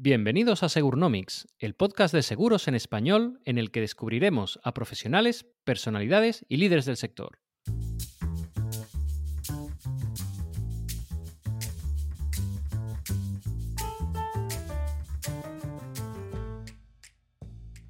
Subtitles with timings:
[0.00, 5.44] Bienvenidos a Segurnomics, el podcast de seguros en español en el que descubriremos a profesionales,
[5.64, 7.40] personalidades y líderes del sector.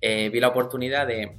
[0.01, 1.37] Eh, vi la oportunidad de,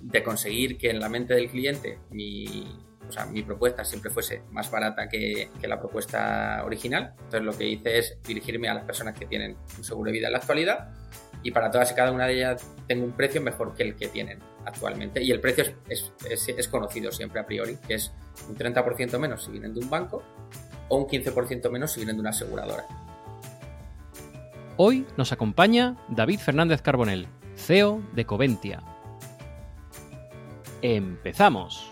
[0.00, 2.68] de conseguir que en la mente del cliente mi,
[3.08, 7.14] o sea, mi propuesta siempre fuese más barata que, la propuesta original.
[7.16, 10.26] Entonces lo que hice es dirigirme a las personas que tienen un seguro de vida
[10.28, 10.90] en la actualidad
[11.42, 14.08] y para todas y cada una de ellas tengo un precio mejor que el que
[14.08, 15.22] tienen actualmente.
[15.22, 18.12] Y el precio es, es, conocido siempre a priori, que es
[18.48, 20.22] un 30% menos si vienen de un banco
[20.88, 22.84] o un 15% menos si vienen de una aseguradora.
[24.76, 28.82] Hoy nos acompaña David Fernández Carbonell, CEO de Coventia.
[30.82, 31.87] ¡Empezamos!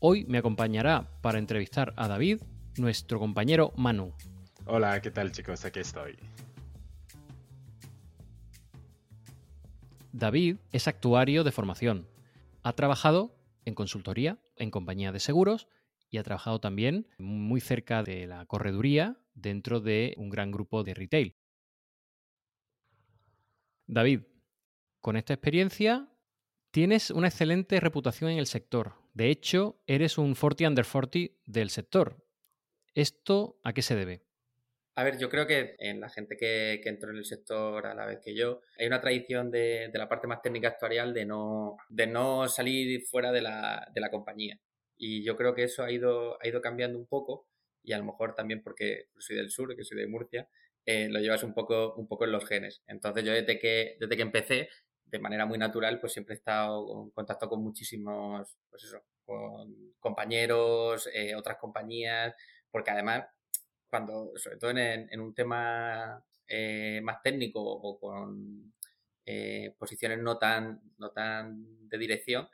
[0.00, 2.40] Hoy me acompañará para entrevistar a David
[2.76, 4.14] nuestro compañero Manu.
[4.64, 5.64] Hola, ¿qué tal chicos?
[5.64, 6.16] Aquí estoy.
[10.12, 12.06] David es actuario de formación.
[12.62, 15.66] Ha trabajado en consultoría, en compañía de seguros
[16.10, 20.94] y ha trabajado también muy cerca de la correduría dentro de un gran grupo de
[20.94, 21.36] retail.
[23.88, 24.20] David,
[25.00, 26.08] con esta experiencia
[26.70, 28.94] tienes una excelente reputación en el sector.
[29.18, 32.24] De hecho, eres un 40 under 40 del sector.
[32.94, 34.22] ¿Esto a qué se debe?
[34.94, 38.06] A ver, yo creo que en la gente que, entró en el sector a la
[38.06, 42.06] vez que yo, hay una tradición de, la parte más técnica actuarial de no, de
[42.06, 44.60] no salir fuera de la, compañía.
[44.96, 47.48] Y yo creo que eso ha ido, ha ido cambiando un poco
[47.82, 50.48] y a lo mejor también porque soy del sur, que soy de Murcia,
[50.86, 52.84] eh, lo llevas un poco, un poco en los genes.
[52.86, 54.68] Entonces yo desde que, desde que empecé
[55.10, 59.94] de manera muy natural, pues siempre he estado en contacto con muchísimos, pues eso, con
[59.98, 62.34] compañeros, eh, otras compañías,
[62.70, 63.24] porque además,
[63.88, 68.72] cuando, sobre todo en, un tema eh, más técnico o con
[69.24, 72.48] eh, posiciones no tan, no tan de dirección,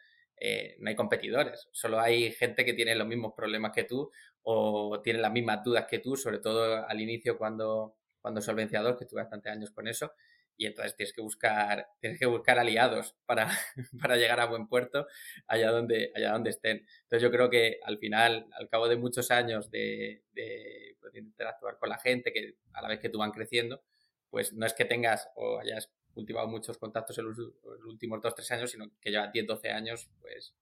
[0.79, 4.11] no hay competidores, solo hay gente que tiene los mismos problemas que tú
[4.43, 9.05] o tiene las mismas dudas que tú, sobre todo al inicio cuando, cuando solvenciador, que
[9.05, 10.13] estuve bastantes años con eso,
[10.57, 13.49] y entonces tienes que buscar, tienes que buscar aliados para,
[14.01, 15.07] para llegar a buen puerto
[15.47, 16.87] allá donde, allá donde estén.
[17.03, 21.79] Entonces yo creo que al final, al cabo de muchos años de, de, pues, interactuar
[21.79, 23.83] con la gente, que a la vez que tú van creciendo,
[24.31, 27.39] pues no es que tengas o hayas cultivado muchos contactos en los,
[27.87, 30.55] últimos dos, tres años, sino que llevas 10, 12 años pues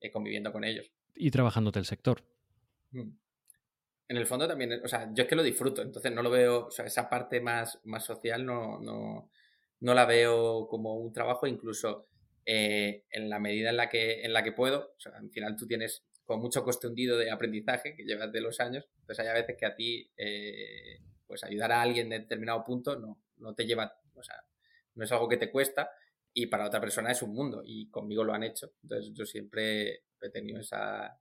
[0.00, 0.90] eh, conviviendo con ellos.
[1.14, 2.24] Y trabajándote el sector.
[2.90, 3.10] Mm
[4.08, 6.66] en el fondo también, o sea, yo es que lo disfruto, entonces no lo veo,
[6.66, 9.30] o sea, esa parte más, más social no, no,
[9.80, 12.08] no la veo como un trabajo, incluso
[12.46, 15.56] eh, en la medida en la que, en la que puedo, o sea, al final
[15.56, 19.34] tú tienes con mucho coste hundido de aprendizaje que llevas de los años, entonces hay
[19.34, 23.66] veces que a ti, eh, pues ayudar a alguien de determinado punto no, no te
[23.66, 24.42] lleva, o sea,
[24.94, 25.90] no es algo que te cuesta
[26.32, 30.04] y para otra persona es un mundo y conmigo lo han hecho, entonces yo siempre
[30.22, 31.20] he tenido esa,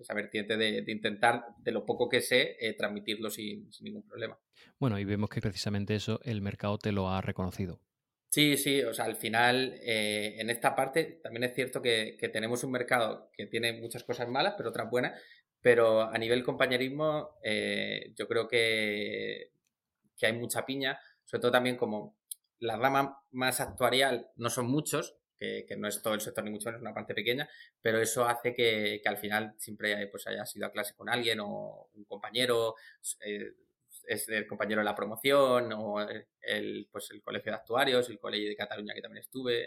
[0.00, 4.38] esa vertiente de, intentar, de lo poco que sé, eh, transmitirlo sin, ningún problema.
[4.78, 7.80] Bueno, y vemos que precisamente eso el mercado te lo ha reconocido.
[8.30, 12.62] Sí, sí, o sea, al final, eh, en esta parte también es cierto que, tenemos
[12.62, 15.20] un mercado que tiene muchas cosas malas, pero otras buenas,
[15.60, 19.52] pero a nivel compañerismo eh, yo creo que,
[20.16, 22.16] que hay mucha piña, sobre todo también como
[22.60, 26.66] la rama más actuarial no son muchos, que, no es todo el sector ni mucho
[26.66, 27.48] menos, una parte pequeña,
[27.80, 31.88] pero eso hace que, al final siempre pues, hayas ido a clase con alguien o
[31.94, 32.74] un compañero,
[33.24, 33.54] eh,
[34.06, 38.48] es el compañero de la promoción o el, pues, el colegio de actuarios, el colegio
[38.48, 39.66] de Cataluña que también estuve.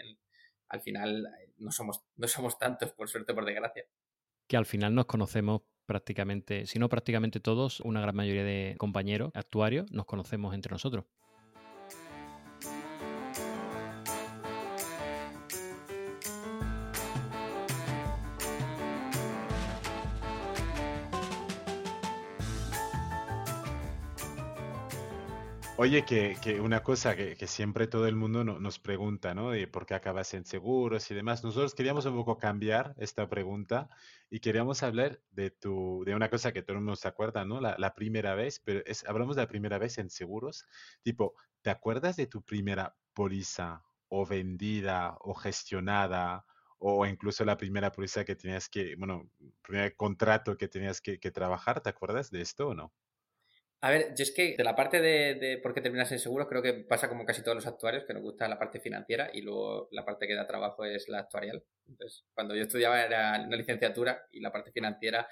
[0.68, 3.84] al final eh, no somos, no somos tantos, por suerte, por desgracia.
[4.46, 9.30] Que al final nos conocemos prácticamente, si no prácticamente todos, una gran mayoría de compañeros
[9.34, 11.04] actuarios nos conocemos entre nosotros.
[25.84, 29.50] Oye, que, una cosa que, siempre todo el mundo nos pregunta, ¿no?
[29.50, 31.44] De por qué acabas en seguros y demás.
[31.44, 33.90] Nosotros queríamos un poco cambiar esta pregunta
[34.30, 37.60] y queríamos hablar de tu, de una cosa que todo el mundo se acuerda, ¿no?
[37.60, 40.64] La, primera vez, pero es, hablamos de la primera vez en seguros.
[41.02, 46.46] Tipo, ¿te acuerdas de tu primera póliza o vendida o gestionada?
[46.78, 49.28] O incluso la primera póliza que tenías que, bueno,
[49.60, 52.94] primer contrato que tenías que, que trabajar, ¿te acuerdas de esto o no?
[53.84, 56.62] A ver, yo es que de la parte de, por qué terminas en seguros, creo
[56.62, 59.90] que pasa como casi todos los actuarios, que nos gusta la parte financiera y luego
[59.92, 61.62] la parte que da trabajo es la actuarial.
[61.86, 65.28] Entonces, cuando yo estudiaba era una licenciatura y la parte financiera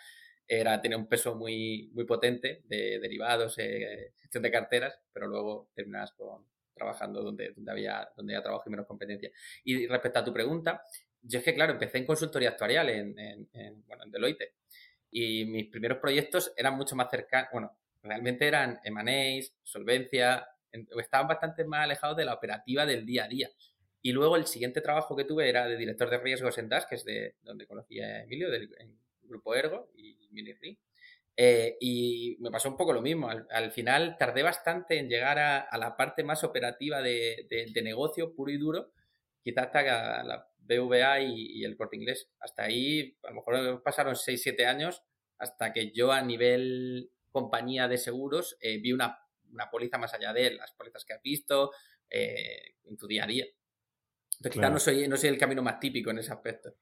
[0.47, 5.71] era, tenía un peso muy, muy potente de derivados, eh, gestión de carteras, pero luego
[5.75, 9.31] terminas con, trabajando donde, donde, había, donde había trabajo y menos competencia.
[9.65, 10.83] Y respecto a tu pregunta,
[11.23, 14.57] yo es que, claro, empecé en consultoría actuarial en, en, bueno, en Deloitte
[15.11, 20.49] y mis primeros proyectos eran mucho más cercanos, bueno, realmente eran M&A's, solvencia,
[20.99, 23.51] estaban bastante más alejados de la operativa del día a día.
[24.01, 26.97] Y luego el siguiente trabajo que tuve era de director de riesgos en DAS, que
[26.97, 28.69] es de donde conocí a Emilio, del
[29.23, 30.79] grupo Ergo y Minifree.
[31.37, 33.29] Eh, y me pasó un poco lo mismo.
[33.29, 37.47] Al, final tardé bastante en llegar a, la parte más operativa de,
[37.83, 38.93] negocio puro y duro,
[39.43, 42.29] quizás hasta la BVA y, el corte inglés.
[42.41, 45.03] Hasta ahí, a lo mejor pasaron 6-7 años
[45.39, 49.19] hasta que yo a nivel compañía de seguros eh, vi una,
[49.51, 51.73] una, póliza más allá de las pólizas que has visto
[52.09, 53.47] eh, en tu día a día.
[54.39, 56.75] Entonces, quizás no soy, no soy el camino más típico en ese aspecto.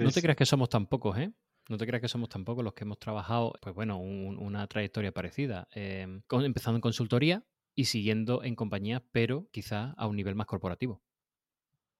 [0.00, 1.32] no te creas que somos tan pocos, ¿eh?
[1.68, 5.12] No te creas que somos tan pocos los que hemos trabajado, pues bueno, una trayectoria
[5.12, 5.68] parecida.
[5.72, 7.44] Em, empezando en consultoría
[7.74, 11.02] y siguiendo en compañía, pero quizá a un nivel más corporativo.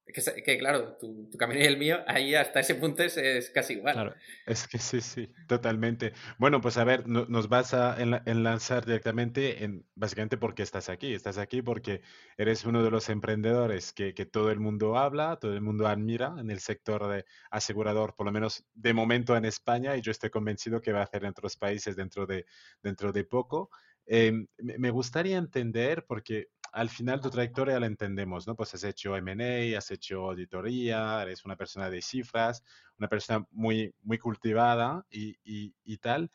[0.07, 3.95] Que, claro, tu, camino y el mío, ahí hasta ese punto es, casi igual.
[3.95, 4.15] Claro.
[4.47, 6.13] Es que sí, sí, totalmente.
[6.39, 11.13] Bueno, pues a ver, nos vas a enlazar directamente en, básicamente porque estás aquí.
[11.13, 12.03] Estás aquí porque
[12.37, 16.37] eres uno de los emprendedores que, que todo el mundo habla, todo el mundo admira
[16.39, 20.31] en el sector de asegurador, por lo menos de momento en España, y yo estoy
[20.31, 22.47] convencido que va a hacer en otros países dentro de,
[22.81, 23.71] dentro de poco.
[24.09, 28.55] Em, me gustaría entender, porque al final tu trayectoria la entendemos, ¿no?
[28.55, 32.63] Pues has hecho M&A, has hecho auditoría, eres una persona de cifras,
[32.99, 36.31] una persona muy, muy cultivada y, y, tal.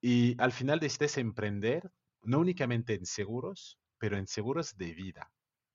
[0.00, 1.90] Y al final decides emprender,
[2.22, 5.32] no únicamente en seguros, pero en seguros de vida.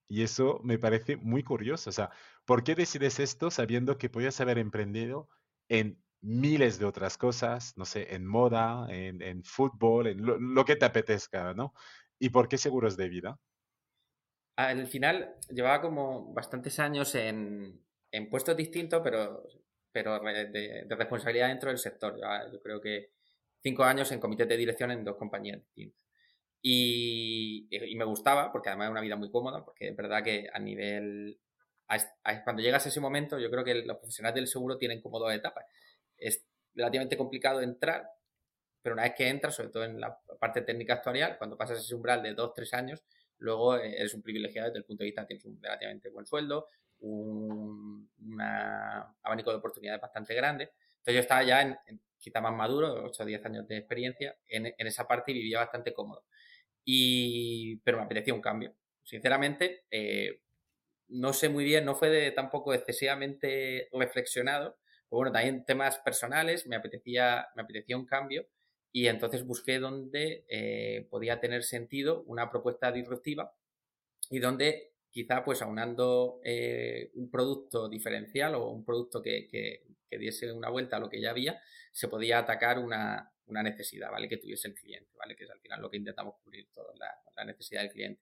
[0.07, 1.90] Y eso me parece muy curioso.
[1.90, 2.10] O sea,
[2.45, 5.28] ¿por qué decides esto sabiendo que podías haber emprendido
[5.68, 10.63] en miles de otras cosas, no sé, en moda, en, en fútbol, en lo, lo,
[10.63, 11.74] que te apetezca, ¿no?
[12.18, 13.40] ¿Y por qué seguros de vida?
[14.67, 17.81] Al final llevaba como bastantes años en,
[18.29, 19.47] puestos distintos, pero,
[19.89, 22.19] pero de, responsabilidad dentro del sector.
[22.51, 23.11] Yo, creo que
[23.63, 26.01] cinco años en comité de dirección en dos compañías distintas.
[26.61, 30.59] Y, me gustaba, porque además es una vida muy cómoda, porque es verdad que a
[30.59, 31.39] nivel...
[32.44, 35.31] cuando llegas a ese momento, yo creo que los profesionales del seguro tienen como dos
[35.31, 35.63] etapas.
[36.17, 36.44] Es
[36.75, 38.09] relativamente complicado entrar,
[38.81, 41.95] pero una vez que entras, sobre todo en la parte técnica actuarial, cuando pasas ese
[41.95, 43.01] umbral de dos, tres años,
[43.39, 46.68] luego eh, eres un privilegiado desde el punto de vista, tienes un relativamente buen sueldo,
[47.00, 48.09] un
[49.24, 50.71] abanico de oportunidades bastante grande.
[50.97, 54.74] Entonces yo estaba ya en, quizá más maduro, 8 o 10 años de experiencia, en,
[54.77, 56.25] esa parte y vivía bastante cómodo.
[56.83, 58.75] Y, pero me apetecía un cambio.
[59.03, 60.42] Sinceramente, eh,
[61.07, 64.77] no sé muy bien, no fue de, tampoco excesivamente reflexionado.
[65.09, 68.47] Pero bueno, también temas personales, me apetecía, me apetecía un cambio
[68.91, 73.53] y entonces busqué donde eh, podía tener sentido una propuesta disruptiva
[74.30, 79.83] y donde quizá pues aunando eh, un producto diferencial o un producto que, que,
[80.18, 84.27] diese una vuelta a lo que ya había, se podía atacar una, una, necesidad, ¿vale?
[84.27, 85.35] Que tuviese el cliente, ¿vale?
[85.35, 88.21] Que es al final lo que intentamos cubrir toda la, necesidad del cliente.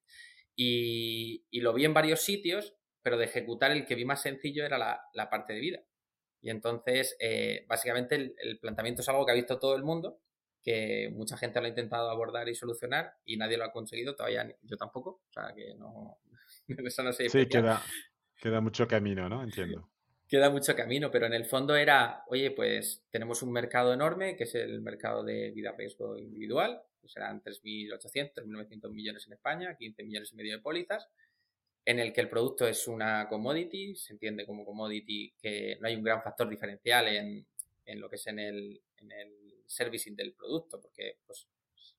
[0.54, 4.66] Y, y, lo vi en varios sitios, pero de ejecutar el que vi más sencillo
[4.66, 5.84] era la, la parte de vida.
[6.42, 10.20] Y entonces, eh, básicamente, el, el, planteamiento es algo que ha visto todo el mundo,
[10.68, 14.54] que mucha gente lo ha intentado abordar y solucionar y nadie lo ha conseguido, todavía
[14.64, 16.20] yo tampoco, o sea que no,
[16.68, 17.30] eso no sé.
[17.30, 17.82] Sí, queda,
[18.36, 19.42] queda mucho camino, ¿no?
[19.42, 19.90] Entiendo.
[20.28, 24.44] Queda mucho camino, pero en el fondo era, oye, pues tenemos un mercado enorme, que
[24.44, 30.04] es el mercado de vida riesgo individual, que serán 3.800, 3.900 millones en España, 15
[30.04, 31.08] millones y medio de pólizas,
[31.86, 35.96] en el que el producto es una commodity, se entiende como commodity que no hay
[35.96, 37.48] un gran factor diferencial en,
[37.86, 41.48] en lo que es en el, en el servicing del producto, porque pues,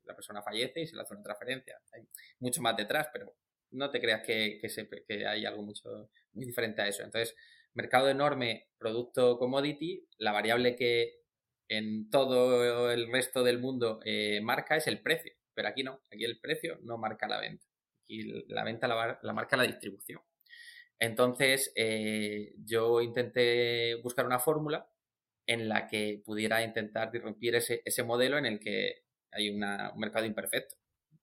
[0.04, 1.80] la persona fallece y se le hace una transferencia.
[1.92, 2.08] Hay
[2.40, 3.36] mucho más detrás, pero
[3.70, 4.60] no te creas que,
[5.06, 7.02] que, hay algo mucho muy diferente a eso.
[7.02, 7.36] Entonces,
[7.74, 11.20] mercado enorme, producto commodity, la variable que
[11.68, 16.24] en todo el resto del mundo eh, marca es el precio, pero aquí no, aquí
[16.24, 17.66] el precio no marca la venta,
[18.04, 20.22] aquí la venta la, marca la distribución.
[20.98, 24.90] Entonces, eh, yo intenté buscar una fórmula
[25.48, 29.02] en la que pudiera intentar disrumpir ese, ese modelo en el que
[29.32, 29.64] hay un
[29.96, 30.76] mercado imperfecto.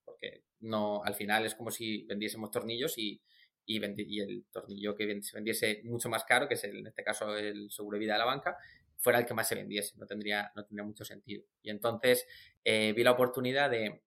[0.04, 3.22] Porque no, al final es como si vendiésemos tornillos y,
[3.68, 3.78] y,
[4.20, 7.98] el tornillo que se vendiese mucho más caro, que es en este caso el seguro
[7.98, 8.58] de vida de la banca,
[8.98, 9.96] fuera el que más se vendiese.
[9.98, 11.44] No tendría, no tendría mucho sentido.
[11.62, 12.26] Y entonces
[12.64, 14.02] eh, vi la oportunidad de,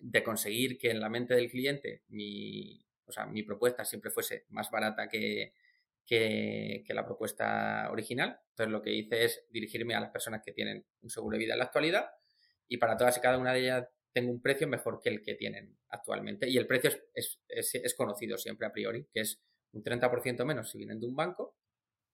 [0.00, 4.46] de, conseguir que en la mente del cliente mi, o sea, mi propuesta siempre fuese
[4.48, 5.52] más barata que,
[6.06, 8.38] que, la propuesta original.
[8.50, 11.54] Entonces lo que hice es dirigirme a las personas que tienen un seguro de vida
[11.54, 12.10] en la actualidad
[12.68, 15.34] y para todas y cada una de ellas tengo un precio mejor que el que
[15.34, 16.48] tienen actualmente.
[16.48, 19.42] Y el precio es, es conocido siempre a priori, que es
[19.72, 21.56] un 30% menos si vienen de un banco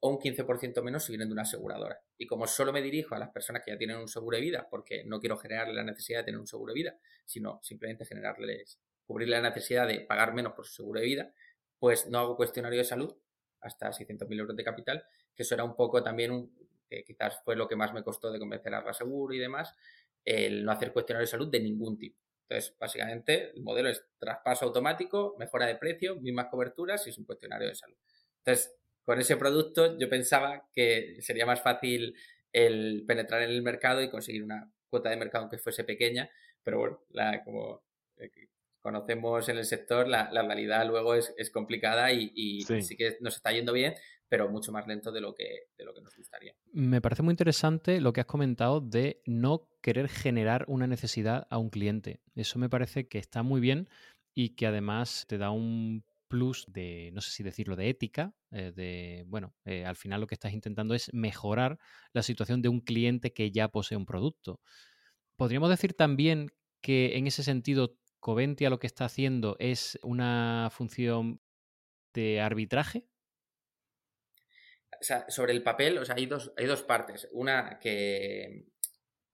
[0.01, 2.01] o un 15% menos si vienen de una aseguradora.
[2.17, 4.69] Y como solo me dirijo a las personas que ya tienen un seguro de vida,
[4.71, 8.81] porque no quiero generarle la necesidad de tener un seguro de vida, sino simplemente generarles,
[9.07, 11.35] cubrir la necesidad de pagar menos por su seguro de vida,
[11.79, 13.17] pues no hago cuestionario de salud
[13.61, 16.53] hasta 600.000 euros de capital, que eso era un poco también, un,
[16.89, 19.75] que quizás fue lo que más me costó de convencer a seguro y demás,
[20.25, 22.19] el no hacer cuestionario de salud de ningún tipo.
[22.49, 27.25] Entonces, básicamente, el modelo es traspaso automático, mejora de precio, mismas coberturas y es un
[27.25, 27.97] cuestionario de salud.
[28.39, 28.75] Entonces,
[29.05, 32.15] con ese producto yo pensaba que sería más fácil
[32.53, 36.31] el penetrar en el mercado y conseguir una cuota de mercado aunque fuese pequeña,
[36.63, 37.83] pero bueno, la, como
[38.17, 38.31] eh,
[38.89, 42.97] conocemos en el sector, la, realidad luego es, complicada y, sí.
[42.97, 43.95] que nos está yendo bien,
[44.31, 46.55] pero mucho más lento de lo, que, de lo que nos gustaría.
[46.73, 51.59] Me parece muy interesante lo que has comentado de no querer generar una necesidad a
[51.59, 52.23] un cliente.
[52.35, 53.91] Eso me parece que está muy bien
[54.35, 58.73] y que además te da un plus de, no sé si decirlo, de ética, eh,
[58.75, 61.79] de, bueno, eh, al final lo que estás intentando es mejorar
[62.15, 64.61] la situación de un cliente que ya posee un producto.
[65.37, 71.41] Podríamos decir también que en ese sentido, Coventia lo que está haciendo es una función
[72.15, 73.07] de arbitraje.
[75.01, 77.29] O sea, sobre el papel, o sea, hay dos, hay dos partes.
[77.33, 78.67] Una que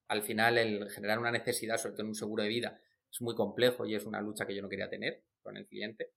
[0.08, 3.34] al final el generar una necesidad, sobre todo en un seguro de vida, es muy
[3.34, 6.12] complejo y es una lucha que yo no quería tener con el cliente.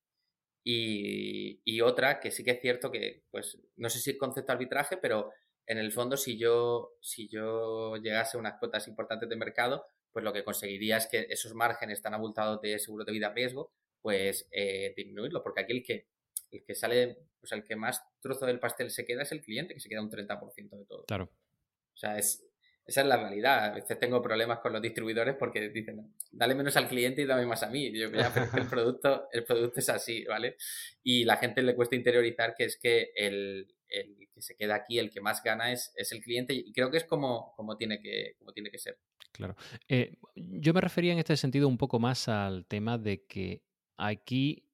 [0.63, 5.31] Y, otra que sí que es cierto que, pues, no sé si concepto arbitraje, pero
[5.65, 9.85] en el fondo si yo, si yo llegase a unas cuotas importantes de mercado,
[10.17, 13.71] pues lo que conseguiría es que esos márgenes tan abultados de seguro de vida riesgo,
[14.01, 16.07] pues eh, disminuirlo, porque aquí el que,
[16.49, 19.43] el que sale, o sea, el que más trozo del pastel se queda es el
[19.43, 21.05] cliente, que se queda un 30% de todo.
[21.05, 21.25] Claro.
[21.25, 22.43] O sea, es,
[22.83, 23.65] esa es la realidad.
[23.65, 27.45] A veces tengo problemas con los distribuidores porque dicen, dale menos al cliente y dame
[27.45, 27.95] más a mí.
[27.95, 30.55] Yo, ya, pero el producto, el producto es así, ¿vale?
[31.03, 35.11] Y la gente le cuesta interiorizar que es que el, que se queda aquí, el
[35.11, 38.33] que más gana es, es el cliente y creo que es como, como, tiene, que,
[38.39, 38.97] como tiene que ser.
[39.31, 39.55] Claro.
[39.87, 43.63] Eh, yo me refería en este sentido un poco más al tema de que
[43.97, 44.65] aquí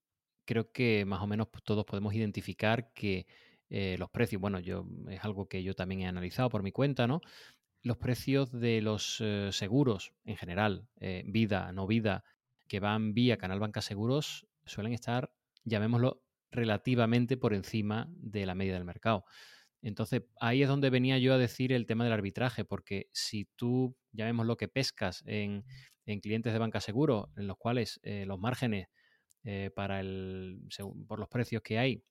[0.45, 3.25] creo que más o menos todos podemos identificar que
[3.69, 7.07] eh, los precios, bueno, yo es algo que yo también he analizado por mi cuenta,
[7.07, 7.21] ¿no?
[7.81, 10.87] los precios de los eh, seguros en general,
[11.25, 12.23] vida, no vida,
[12.69, 15.33] que van vía Canal Banca Seguros, suelen estar,
[15.65, 19.25] llamémoslo, relativamente por encima de la media del mercado.
[19.83, 23.95] Entonces, ahí es donde venía yo a decir el tema del arbitraje, porque si tú,
[24.11, 25.63] llamémoslo que pescas en,
[26.21, 28.87] clientes de banca seguro, en los cuales eh, los márgenes
[29.75, 30.61] para el,
[31.05, 32.01] por los precios que hay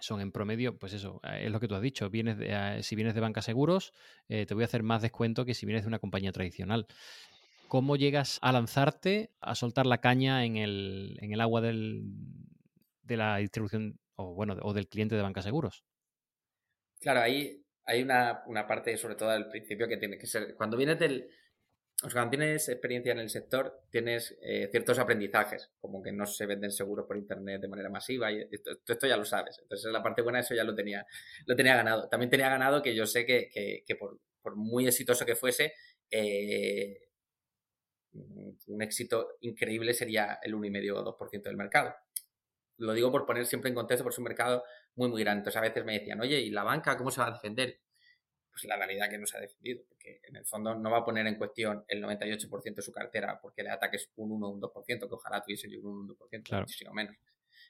[0.00, 2.10] son en promedio, pues eso, eh, es lo que tú has dicho.
[2.10, 3.92] Vienes eh, si vienes de banca seguros,
[4.28, 6.86] eh, te voy a hacer más descuento que si vienes de una compañía tradicional.
[7.68, 13.38] ¿Cómo llegas a lanzarte, a soltar la caña en el, en el agua de la
[13.38, 15.84] distribución o, bueno, o del cliente de banca seguros?
[17.04, 20.54] Claro, ahí hay una, una parte, sobre todo al principio, que tiene que ser.
[20.54, 21.28] Cuando vienes del,
[22.02, 26.24] o sea, cuando tienes experiencia en el sector, tienes eh, ciertos aprendizajes, como que no
[26.24, 29.58] se venden seguros por internet de manera masiva, y esto, esto, ya lo sabes.
[29.60, 31.04] Entonces, la parte buena, eso ya lo tenía,
[31.44, 32.08] lo tenía ganado.
[32.08, 33.50] También tenía ganado que yo sé que,
[33.86, 35.74] que, por, por, muy exitoso que fuese,
[36.10, 37.00] eh,
[38.12, 41.94] un éxito increíble sería el 1,5 o 2% del mercado.
[42.78, 44.64] Lo digo por poner siempre en contexto, por es un mercado
[44.96, 45.40] muy, muy grande.
[45.40, 47.80] Entonces, a veces me decían, oye, ¿y la banca cómo se va a defender?
[48.54, 51.04] pues la realidad que no se ha defendido, porque en el fondo no va a
[51.04, 54.60] poner en cuestión el 98% de su cartera porque le ataques un 1 o un
[54.60, 57.16] 2%, que ojalá tuviese yo un 1 o un 2%, muchísimo menos.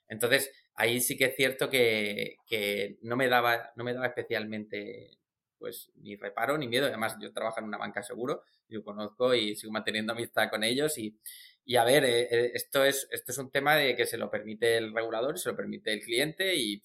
[0.07, 5.17] Entonces, ahí sí que es cierto que, que, no, me daba, no me daba especialmente
[5.59, 6.87] pues ni reparo ni miedo.
[6.87, 10.99] Además, yo trabajo en una banca seguro, yo conozco y sigo manteniendo amistad con ellos
[10.99, 11.19] y,
[11.65, 14.31] y a ver, eh, eh, esto, es, esto es un tema de que se lo
[14.31, 16.83] permite el regulador, se lo permite el cliente y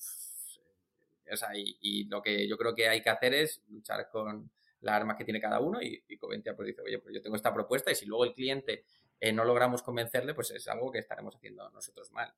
[1.31, 4.49] o sea, y, lo que yo creo que hay que hacer es luchar con
[4.81, 7.35] las armas que tiene cada uno y, y Coventia pues dice, oye, pues yo tengo
[7.35, 8.85] esta propuesta y si luego el cliente
[9.19, 12.33] eh, no logramos convencerle, pues es algo que estaremos haciendo nosotros mal.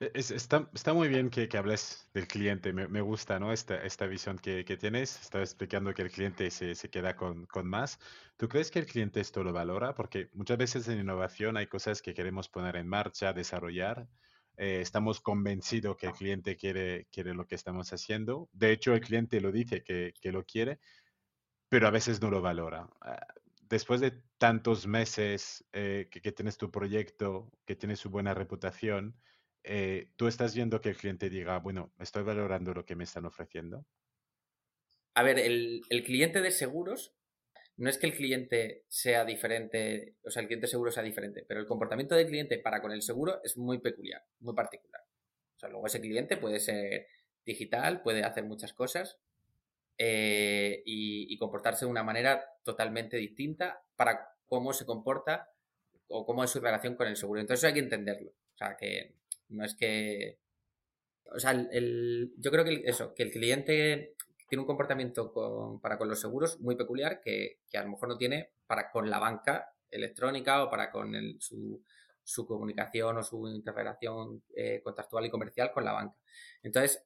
[0.00, 3.52] Está, muy bien que, hables del cliente, me, gusta ¿no?
[3.52, 5.20] esta, visión que, tienes.
[5.20, 7.98] Estaba explicando que el cliente se, se queda con, con, más.
[8.36, 9.94] ¿Tú crees que el cliente esto lo valora?
[9.94, 14.06] Porque muchas veces en innovación hay cosas que queremos poner en marcha, desarrollar,
[14.56, 18.48] eh, estamos convencidos que el cliente quiere, quiere lo que estamos haciendo.
[18.52, 20.78] De hecho, el cliente lo dice que, que lo quiere,
[21.68, 22.88] pero a veces no lo valora.
[23.00, 23.26] Ah,
[23.68, 29.16] después de tantos meses eh, que, que, tienes tu proyecto, que tienes su buena reputación,
[29.68, 33.26] eh, tú estás viendo que el cliente diga, bueno, estoy valorando lo que me están
[33.26, 33.84] ofreciendo.
[35.14, 37.12] A ver, el, cliente de seguros
[37.78, 41.60] no es que el cliente sea diferente, o sea, el cliente seguro sea diferente, pero
[41.60, 45.02] el comportamiento del cliente para con el seguro es muy peculiar, muy particular.
[45.56, 47.06] O sea, luego ese cliente puede ser
[47.44, 49.18] digital, puede hacer muchas cosas
[49.98, 55.50] eh, y, comportarse de una manera totalmente distinta para cómo se comporta
[56.08, 57.40] o cómo es su relación con el seguro.
[57.40, 58.30] Entonces eso hay que entenderlo.
[58.30, 59.14] O sea, que
[59.48, 60.38] no es que...
[61.32, 64.14] O sea, el, yo creo que eso, que el cliente
[64.48, 68.50] tiene un comportamiento para con los seguros muy peculiar que, a lo mejor no tiene
[68.66, 71.82] para con la banca electrónica o para con su,
[72.46, 76.16] comunicación o su interrelación eh, contractual y comercial con la banca.
[76.62, 77.02] Entonces,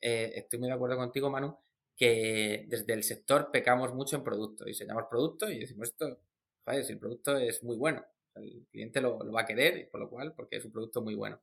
[0.00, 1.56] eh, estoy muy de acuerdo contigo, Manu,
[1.96, 4.64] que desde el sector pecamos mucho en producto.
[4.64, 6.20] Diseñamos producto y decimos esto,
[6.64, 10.10] joder, si el producto es muy bueno, el cliente lo, va a querer, por lo
[10.10, 11.40] cual, porque es un producto muy bueno.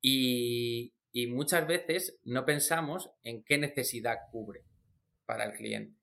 [0.00, 0.92] Y
[1.28, 4.64] muchas veces no pensamos en qué necesidad cubre
[5.26, 5.98] para el cliente.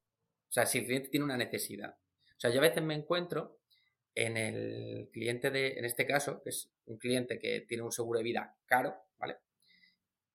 [0.50, 1.92] O sea, si el cliente tiene una necesidad.
[1.92, 3.60] O sea, yo a veces me encuentro
[4.16, 8.20] en el cliente de, en este caso, que es un cliente que tiene un seguro
[8.20, 9.38] de vida caro, ¿vale?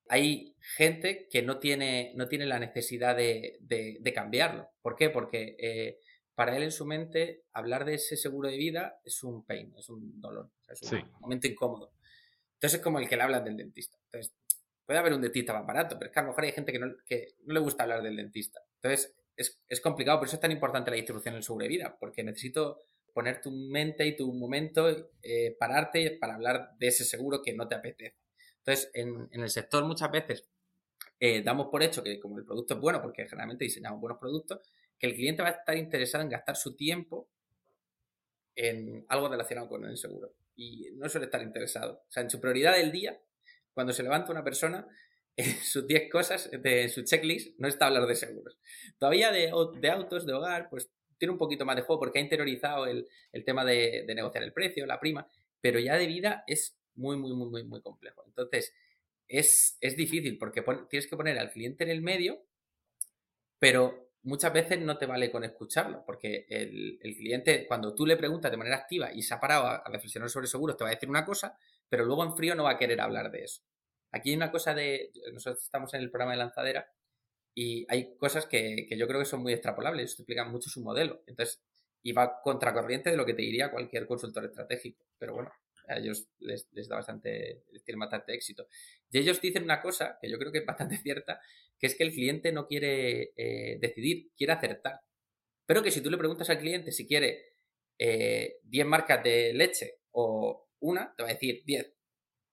[0.09, 4.71] Hay gente que no tiene, no tiene la necesidad de, de, cambiarlo.
[4.81, 5.11] ¿Por qué?
[5.11, 5.99] Porque eh,
[6.35, 9.88] para él en su mente hablar de ese seguro de vida es un pain, es
[9.88, 11.93] un dolor, es un momento incómodo.
[12.55, 13.99] Entonces es como el que le habla del dentista.
[14.05, 14.33] Entonces,
[14.87, 16.78] puede haber un dentista más barato, pero es que a lo mejor hay gente que
[16.78, 18.61] no, que no le gusta hablar del dentista.
[18.87, 19.16] Entonces,
[19.69, 22.81] es, complicado, por eso es tan importante la distribución en sobrevida, porque necesito
[23.12, 27.69] poner tu mente y tu momento, eh, pararte para hablar de ese seguro que no
[27.69, 28.16] te apetece.
[28.59, 30.49] Entonces, en, en el sector muchas veces
[31.19, 34.61] eh, damos por hecho que como el producto es bueno, porque generalmente diseñamos buenos productos,
[34.99, 37.28] que el cliente va a estar interesado en gastar su tiempo
[38.55, 40.35] en algo relacionado con el seguro.
[40.57, 42.05] Y no suele estar interesado.
[42.09, 43.21] O sea, en su prioridad del día,
[43.75, 44.87] cuando se levanta una persona,
[45.57, 48.59] en sus 10 cosas de su checklist no está hablar de seguros.
[48.99, 52.23] Todavía de, de, autos, de hogar, pues tiene un poquito más de juego porque ha
[52.23, 55.28] interiorizado el, el tema de, de, negociar el precio, la prima,
[55.61, 58.22] pero ya de vida es muy, muy, muy, muy, muy complejo.
[58.27, 58.75] Entonces,
[59.29, 62.44] es, es difícil porque tienes que poner al cliente en el medio,
[63.59, 68.51] pero muchas veces no te vale con escucharlo, porque el, cliente, cuando tú le preguntas
[68.51, 71.09] de manera activa y se ha parado a, reflexionar sobre seguros, te va a decir
[71.09, 71.57] una cosa,
[71.88, 73.62] pero luego en frío no va a querer hablar de eso.
[74.16, 75.12] Aquí hay una cosa de.
[75.33, 76.90] Nosotros estamos en el programa de lanzadera
[77.55, 81.22] y hay cosas que, yo creo que son muy extrapolables, esto explica mucho su modelo.
[81.26, 81.62] Entonces,
[82.02, 85.05] y va contracorriente de lo que te diría cualquier consultor estratégico.
[85.18, 85.50] Pero bueno,
[85.88, 88.68] a ellos les, da bastante, les tiene bastante éxito.
[89.11, 91.40] Y ellos dicen una cosa que yo creo que es bastante cierta,
[91.79, 95.00] que es que el cliente no quiere eh, decidir, quiere acertar.
[95.66, 97.55] Pero que si tú le preguntas al cliente si quiere
[97.98, 101.95] 10 eh, marcas de leche o una, te va a decir 10.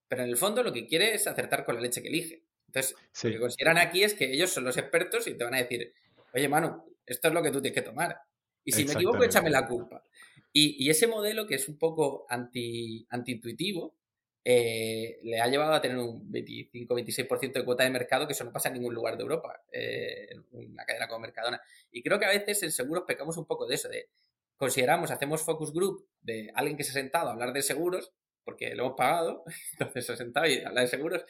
[0.08, 2.42] Pero en el fondo lo que quiere es acertar con la leche que elige.
[2.66, 5.58] Entonces, lo que consideran aquí es que ellos son los expertos y te van a
[5.58, 5.92] decir,
[6.32, 8.18] oye, Manu, esto es lo que tú tienes que tomar.
[8.64, 10.02] Y si me equivoco, échame la culpa.
[10.52, 13.96] Y, ese modelo, que es un poco anti, intuitivo
[14.44, 18.52] eh, le ha llevado a tener un 25-26% de cuota de mercado, que eso no
[18.52, 21.60] pasa en ningún lugar de Europa, eh, en una cadena como Mercadona.
[21.90, 24.10] Y creo que a veces en seguros pecamos un poco de eso, de
[24.56, 28.12] consideramos, hacemos focus group de alguien que se ha sentado a hablar de seguros,
[28.44, 31.24] porque lo hemos pagado, entonces se ha sentado y habla de seguros,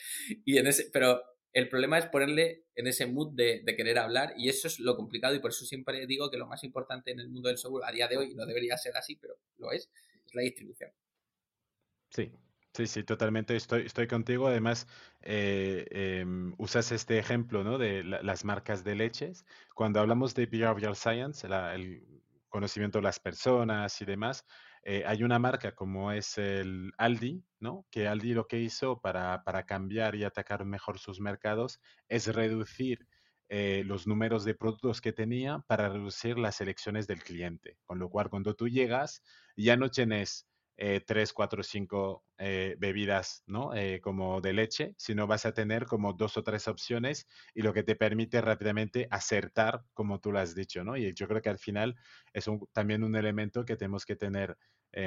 [0.44, 1.22] y en ese, pero
[1.52, 5.34] el problema es ponerle en ese mood de, querer hablar y eso es lo complicado
[5.34, 7.92] y por eso siempre digo que lo más importante en el mundo del seguro a
[7.92, 9.88] día de hoy no debería ser así, pero lo es,
[10.26, 10.90] es la distribución.
[12.10, 12.32] Sí,
[12.74, 14.48] Sí, sí, totalmente estoy, estoy contigo.
[14.48, 14.88] Además,
[15.22, 17.78] eh, em, usas este ejemplo ¿no?
[17.78, 19.46] de las marcas de leches.
[19.74, 22.02] Cuando hablamos de behavioral science, el
[22.48, 24.44] conocimiento de las personas y demás,
[24.86, 27.86] eh, hay una marca como es el Aldi, ¿no?
[27.90, 33.08] Que Aldi lo que hizo para, cambiar y atacar mejor sus mercados es reducir
[33.48, 37.78] eh, los números de productos que tenía para reducir las elecciones del cliente.
[37.86, 39.22] Con lo cual, cuando tú llegas,
[39.56, 43.74] ya no tienes eh, tres, cuatro, cinco eh, bebidas, ¿no?
[43.74, 47.72] Eh, como de leche, sino vas a tener como dos o tres opciones y lo
[47.72, 50.96] que te permite rápidamente acertar, como tú lo has dicho, ¿no?
[50.96, 51.94] Y yo creo que al final
[52.32, 54.56] es también un elemento que tenemos que tener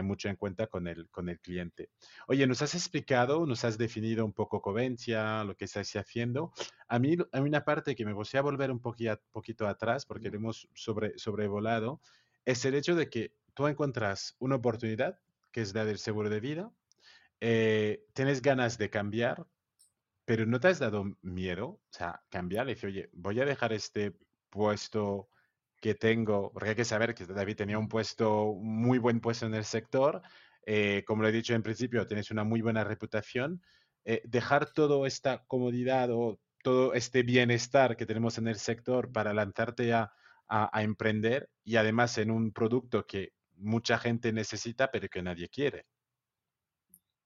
[0.04, 1.92] mucho en cuenta con el, con el cliente.
[2.28, 6.52] Oye, nos has explicado, nos has definido un poco Covencia, lo que estás haciendo.
[6.90, 10.36] A mí hay una parte que me gustaría volver un poquito, poquito atrás, porque lo
[10.36, 12.02] hemos sobre, sobrevolado,
[12.44, 15.22] es el hecho de que tú encuentras una oportunidad
[15.58, 16.72] que es la del seguro de vida.
[17.42, 19.48] Eh, tienes ganas de cambiar,
[20.24, 22.68] pero no te has dado miedo, o sea, cambiar.
[22.68, 24.16] Dije, oye, voy a dejar este
[24.52, 25.30] puesto
[25.82, 29.56] que tengo, porque hay que saber que David tenía un puesto, muy buen puesto en
[29.56, 30.22] el sector.
[30.64, 33.60] Eh, como lo he dicho en principio, tienes una muy buena reputación.
[34.06, 39.34] eh, dejar toda esta comodidad o todo este bienestar que tenemos en el sector para
[39.34, 40.14] lanzarte a,
[40.48, 45.86] a, emprender y además en un producto que mucha gente necesita pero que nadie quiere.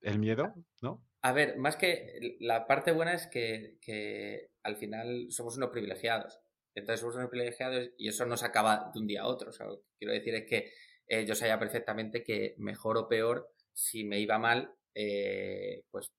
[0.00, 1.04] El miedo, ¿no?
[1.22, 6.40] A ver, más que la parte buena es que, que al final somos unos privilegiados.
[6.74, 9.50] Entonces somos unos privilegiados y eso no se acaba de un día a otro.
[9.50, 10.72] O sea, lo que quiero decir es que
[11.06, 16.12] eh, yo sabía perfectamente que mejor o peor, si me iba mal, eh, pues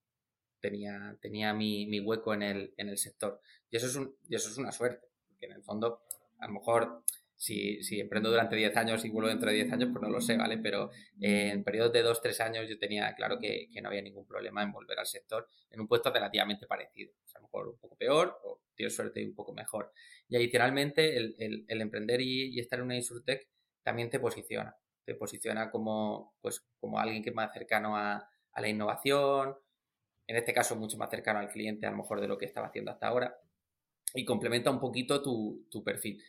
[0.60, 3.40] tenía, tenía mi, mi, hueco en el, en el sector.
[3.70, 6.02] Y eso, es un, y eso es una suerte, porque en el fondo,
[6.38, 7.04] a lo mejor
[7.44, 10.22] si, si, emprendo durante 10 años y vuelvo dentro de 10 años, pues no lo
[10.22, 10.56] sé, ¿vale?
[10.56, 14.26] Pero en periodos de 2, 3 años yo tenía claro que, que, no había ningún
[14.26, 17.12] problema en volver al sector en un puesto relativamente parecido.
[17.22, 19.92] O sea, a lo mejor un poco peor o tienes suerte y un poco mejor.
[20.26, 23.46] Y adicionalmente, el, el, el emprender y, y, estar en una Insurtech
[23.82, 24.74] también te posiciona.
[25.04, 29.54] Te posiciona como, pues, como alguien que es más cercano a, a la innovación,
[30.26, 32.68] en este caso mucho más cercano al cliente a lo mejor de lo que estaba
[32.68, 33.38] haciendo hasta ahora,
[34.14, 36.22] y complementa un poquito tu, tu perfil.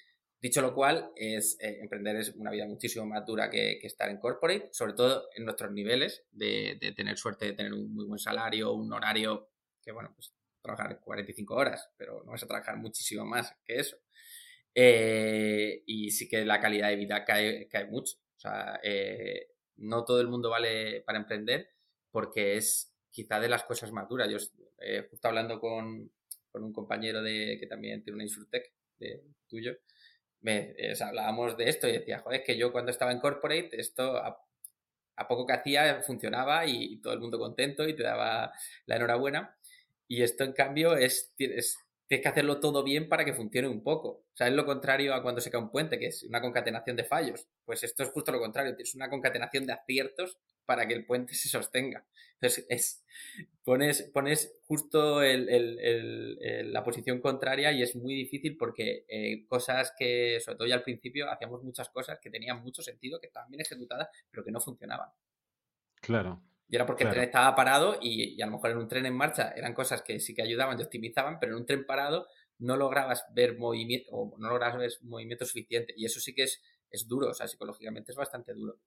[0.46, 4.12] Dicho lo cual, es, eh, emprender es una vida muchísimo más dura que, que, estar
[4.12, 8.06] en corporate, sobre todo en nuestros niveles, de, de, tener suerte de tener un muy
[8.06, 9.50] buen salario, un horario
[9.82, 13.98] que, bueno, pues trabajar 45 horas, pero no vas a trabajar muchísimo más que eso.
[14.76, 18.18] Eh, y sí que la calidad de vida cae, cae mucho.
[18.38, 21.72] O sea, eh, no todo el mundo vale para emprender
[22.12, 24.30] porque es quizá de las cosas más duras.
[24.30, 24.38] Yo
[24.78, 26.12] eh, justo hablando con,
[26.52, 29.76] con, un compañero de que también tiene una Insurtech de tuyo,
[30.46, 33.72] me, eh, hablábamos de esto y decía, joder, es que yo cuando estaba en corporate,
[33.74, 34.40] esto a,
[35.28, 38.52] poco que hacía funcionaba y, y, todo el mundo contento y te daba
[38.86, 39.58] la enhorabuena.
[40.08, 41.78] Y esto, en cambio, es, es,
[42.08, 44.10] tienes que hacerlo todo bien para que funcione un poco.
[44.10, 46.96] O sea, es lo contrario a cuando se cae un puente, que es una concatenación
[46.96, 47.48] de fallos.
[47.66, 51.34] Pues esto es justo lo contrario, es una concatenación de aciertos para que el puente
[51.34, 52.06] se sostenga.
[52.34, 53.06] Entonces, es,
[53.64, 59.46] pones, pones justo el, el, el, la posición contraria y es muy difícil porque eh,
[59.48, 63.28] cosas que, sobre todo ya al principio, hacíamos muchas cosas que tenían mucho sentido, que
[63.28, 65.10] estaban bien ejecutadas, pero que no funcionaban.
[66.02, 66.42] Claro.
[66.68, 67.14] Y era porque claro.
[67.14, 69.74] el tren estaba parado y, y, a lo mejor en un tren en marcha eran
[69.74, 73.58] cosas que sí que ayudaban y optimizaban, pero en un tren parado no lograbas ver
[73.58, 75.94] movimiento o no lograbas ver movimiento suficiente.
[75.96, 78.80] Y eso sí que es, es duro, o sea, psicológicamente es bastante duro.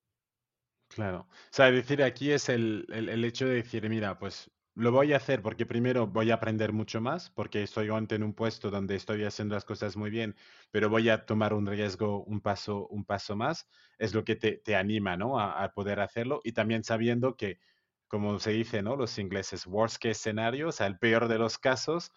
[0.99, 1.29] Claro.
[1.31, 5.17] O sea, decir aquí es el, el, hecho de decir, mira, pues lo voy a
[5.19, 8.97] hacer porque primero voy a aprender mucho más, porque estoy ante en un puesto donde
[8.97, 10.35] estoy haciendo las cosas muy bien,
[10.73, 13.69] pero voy a tomar un riesgo un paso, un paso más.
[13.97, 15.39] Es lo que te, te anima, ¿no?
[15.39, 17.61] A, a, poder hacerlo y también sabiendo que,
[18.09, 18.97] como se dice, ¿no?
[18.97, 22.11] Los ingleses, worst case scenario, o sea, el peor de los casos,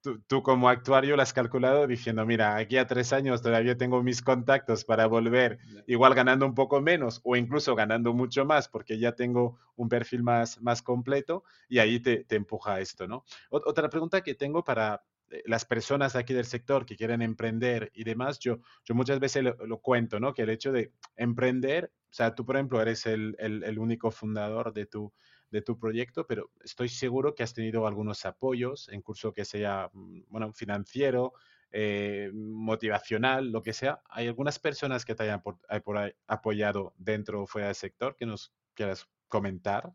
[0.00, 4.02] tú, tú, como actuario lo has calculado diciendo, mira, aquí a tres años todavía tengo
[4.02, 8.98] mis contactos para volver, igual ganando un poco menos o incluso ganando mucho más porque
[8.98, 13.24] ya tengo un perfil más, más completo y ahí te, te empuja esto, ¿no?
[13.50, 18.04] Otra pregunta que tengo para eh, las personas aquí del sector que quieren emprender y
[18.04, 20.32] demás, yo, yo muchas veces lo, lo cuento, ¿no?
[20.34, 24.10] Que el hecho de emprender, o sea, tú, por ejemplo, eres el, el, el único
[24.10, 25.12] fundador de tu,
[25.50, 29.90] de tu proyecto, pero estoy seguro que has tenido algunos apoyos en curso que sea,
[29.92, 31.32] mm, bueno, financiero,
[31.70, 34.00] eh, motivacional, lo que sea.
[34.08, 38.16] ¿Hay algunas personas que te hayan por, por ahí apoyado dentro o fuera del sector
[38.16, 39.92] que nos quieras comentar?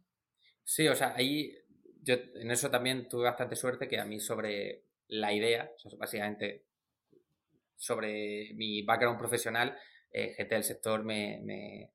[0.64, 1.58] Sí, o sea, ahí
[2.04, 6.66] yo en eso también tuve bastante suerte que a mí sobre la idea, básicamente
[7.76, 9.78] sobre mi background profesional,
[10.12, 11.92] eh, gente del sector me,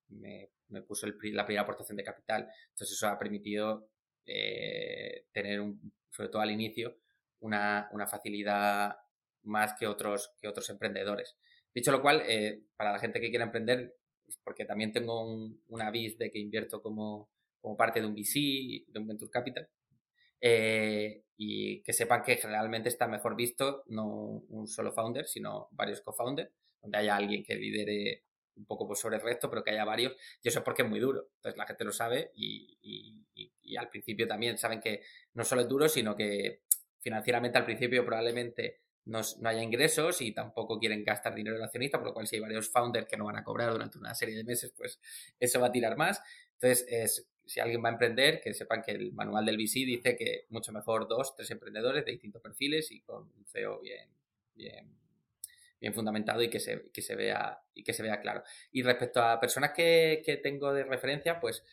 [0.68, 2.48] me puso el, la primera aportación de capital.
[2.70, 3.88] Entonces eso ha permitido
[4.26, 6.96] eh, tener, un, sobre todo al inicio,
[7.40, 8.96] una, facilidad
[9.42, 11.36] más que otros, que otros emprendedores.
[11.74, 13.94] Dicho lo cual, eh, para la gente que quiera emprender,
[14.44, 18.84] porque también tengo un, una BIS de que invierto como, como parte de un VC,
[18.88, 19.68] de un Venture Capital,
[20.40, 26.00] eh, y que sepan que generalmente está mejor visto no un solo founder, sino varios
[26.00, 26.50] co-founders,
[26.80, 28.24] donde haya alguien que lidere
[28.58, 30.88] un poco pues, sobre el resto, pero que haya varios, y eso es porque es
[30.88, 31.30] muy duro.
[31.36, 33.16] Entonces la gente lo sabe y,
[33.78, 35.02] al principio también saben que
[35.34, 36.62] no solo es duro, sino que
[37.00, 41.98] financieramente al principio probablemente no, no haya ingresos y tampoco quieren gastar dinero en accionista,
[41.98, 44.36] por lo cual si hay varios founders que no van a cobrar durante una serie
[44.36, 44.98] de meses, pues
[45.38, 46.20] eso va a tirar más.
[46.54, 50.16] Entonces, es, si alguien va a emprender, que sepan que el manual del VC dice
[50.16, 54.08] que mucho mejor dos, tres emprendedores de distintos perfiles y con un CEO bien,
[54.54, 54.97] bien
[55.80, 58.42] bien fundamentado y que se, que se, vea, y que se vea claro.
[58.72, 61.64] Y respecto a personas que, que tengo de referencia, pues,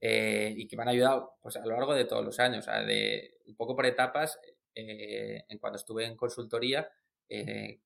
[0.00, 2.70] eh, y que me han ayudado pues, a lo largo de todos los años, o
[2.70, 4.38] sea, de un poco por etapas,
[4.74, 6.90] eh, en cuando estuve en consultoría,
[7.28, 7.80] eh,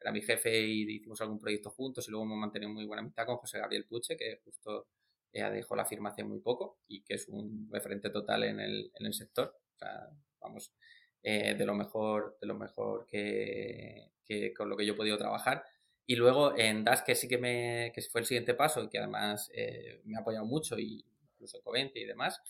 [0.00, 3.26] era mi jefe y hicimos algún proyecto juntos y luego me mantenía muy buena amistad
[3.26, 4.88] con José Gabriel Puche, que justo
[5.30, 9.06] dejó la firma hace muy poco y que es un referente total en el, en
[9.06, 9.54] el sector.
[9.74, 10.08] O sea,
[10.40, 10.72] vamos,
[11.22, 14.12] eh, de lo mejor, de lo mejor que,
[14.56, 15.64] con lo que yo he podido trabajar.
[16.06, 18.98] Y luego en DAS, que sí que, me, que fue el siguiente paso y que
[18.98, 22.40] además eh, me ha apoyado mucho, y incluso Covente y demás,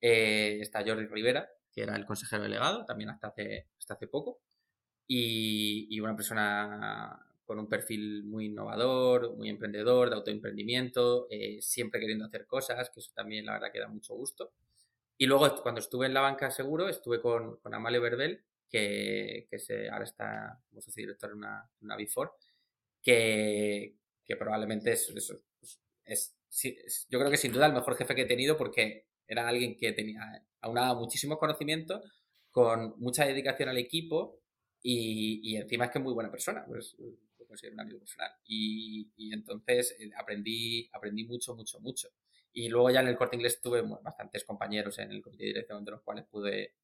[0.00, 4.40] eh, está Jordi Rivera, que era el consejero delegado, también hasta hace, hasta hace poco,
[5.06, 11.28] y, una persona con un perfil muy innovador, muy emprendedor, de autoemprendimiento,
[11.60, 14.52] siempre queriendo hacer cosas, que eso también la verdad que da mucho gusto.
[15.16, 19.58] Y luego cuando estuve en la banca seguro, estuve con, con Amalio Verbel, que, que
[19.58, 22.30] se, ahora está como socio director en una, una Before,
[23.02, 28.14] que, que probablemente es, pues, es, es, yo creo que sin duda el mejor jefe
[28.14, 32.02] que he tenido porque era alguien que tenía aunaba muchísimo conocimiento,
[32.50, 34.40] con mucha dedicación al equipo
[34.82, 36.96] y, y encima es que es muy buena persona, pues
[37.38, 38.30] lo considero un amigo personal.
[38.46, 42.08] Y, y entonces eh, aprendí, aprendí mucho, mucho, mucho.
[42.52, 45.84] Y luego ya en el corte inglés tuve bastantes compañeros en el comité de dirección
[45.84, 46.74] de los cuales pude,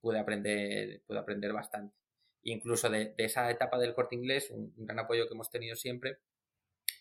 [0.00, 1.94] pude, aprender, pude aprender bastante.
[2.42, 6.18] Incluso de, esa etapa del corte inglés, un, gran apoyo que hemos tenido siempre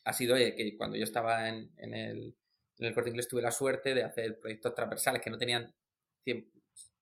[0.04, 2.36] ha sido que cuando yo estaba en, en, el,
[2.78, 5.74] en el corte inglés tuve la suerte de hacer proyectos transversales que no tenían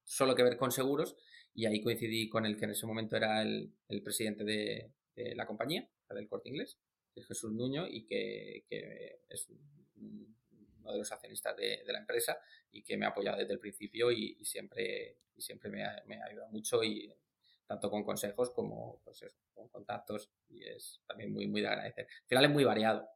[0.03, 1.15] solo que ver con seguros
[1.53, 5.35] y ahí coincidí con el que en ese momento era el, el presidente de, de,
[5.35, 6.77] la compañía, del corte inglés,
[7.15, 10.35] Jesús Nuño y que, que es un,
[10.83, 12.37] uno de los accionistas de, la empresa
[12.71, 16.49] y que me ha apoyado desde el principio y, siempre, y siempre me ha, ayudado
[16.51, 17.13] mucho y
[17.65, 22.07] tanto con consejos como pues con contactos y es también muy, muy de agradecer.
[22.23, 23.07] Al final es muy variado.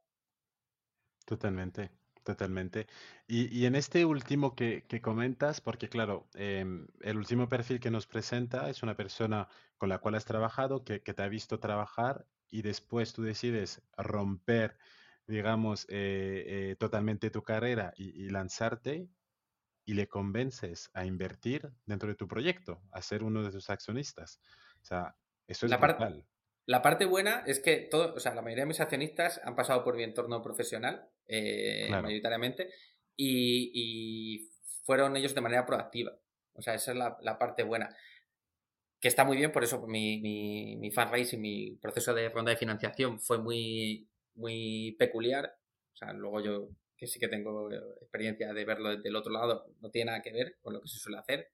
[1.26, 1.90] Totalmente,
[2.24, 2.86] totalmente.
[3.26, 6.64] Y, y en este último que, que comentas, porque claro, eh,
[7.02, 11.00] el último perfil que nos presenta es una persona con la cual has trabajado, que
[11.00, 14.78] te ha visto trabajar y después tú decides romper
[15.28, 19.08] digamos, eh, eh, totalmente tu carrera y, lanzarte
[19.84, 24.40] y le convences a invertir dentro de tu proyecto, a ser uno de tus accionistas.
[24.82, 26.26] O sea, eso es la brutal.
[26.66, 29.84] la parte buena es que todo, o sea, la mayoría de mis accionistas han pasado
[29.84, 32.70] por mi entorno profesional, eh, mayoritariamente,
[33.16, 34.50] y,
[34.84, 36.12] fueron ellos de manera proactiva.
[36.54, 37.94] O sea, esa es la, la parte buena
[39.00, 42.56] que está muy bien, por eso mi, mi, mi fundraising, mi proceso de ronda de
[42.56, 45.58] financiación fue muy muy peculiar.
[45.92, 47.70] O sea, luego yo, que sí que tengo
[48.00, 50.88] experiencia de verlo desde el otro lado, no tiene nada que ver con lo que
[50.88, 51.50] se suele hacer.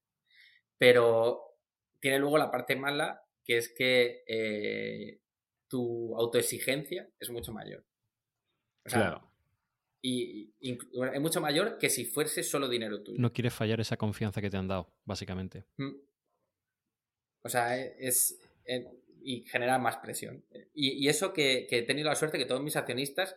[0.78, 1.56] Pero
[2.00, 5.20] tiene luego la parte mala, que es que eh,
[5.68, 7.84] tu autoexigencia es mucho mayor.
[8.84, 9.30] O sea, claro.
[10.06, 13.18] Y, es mucho mayor que si fuese solo dinero tuyo.
[13.18, 15.64] No quieres fallar esa confianza que te han dado, básicamente.
[15.78, 15.94] Mm.
[17.42, 18.38] O sea, es,
[19.24, 20.44] y genera más presión.
[20.74, 23.34] Y, eso que, he tenido la suerte que todos mis accionistas,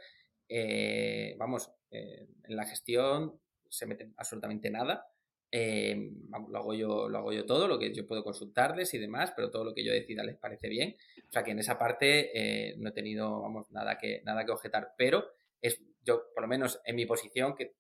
[0.50, 5.08] eh, vamos, eh, en la gestión se meten absolutamente nada.
[5.50, 6.12] Eh,
[6.50, 9.50] lo, hago yo, lo hago yo todo, lo que yo puedo consultarles y demás, pero
[9.50, 10.98] todo lo que yo decida les parece bien.
[11.28, 14.94] O sea que en esa parte no he tenido, vamos, nada que, nada que objetar.
[14.98, 15.26] Pero
[15.62, 17.76] es yo, por lo menos en mi posición, que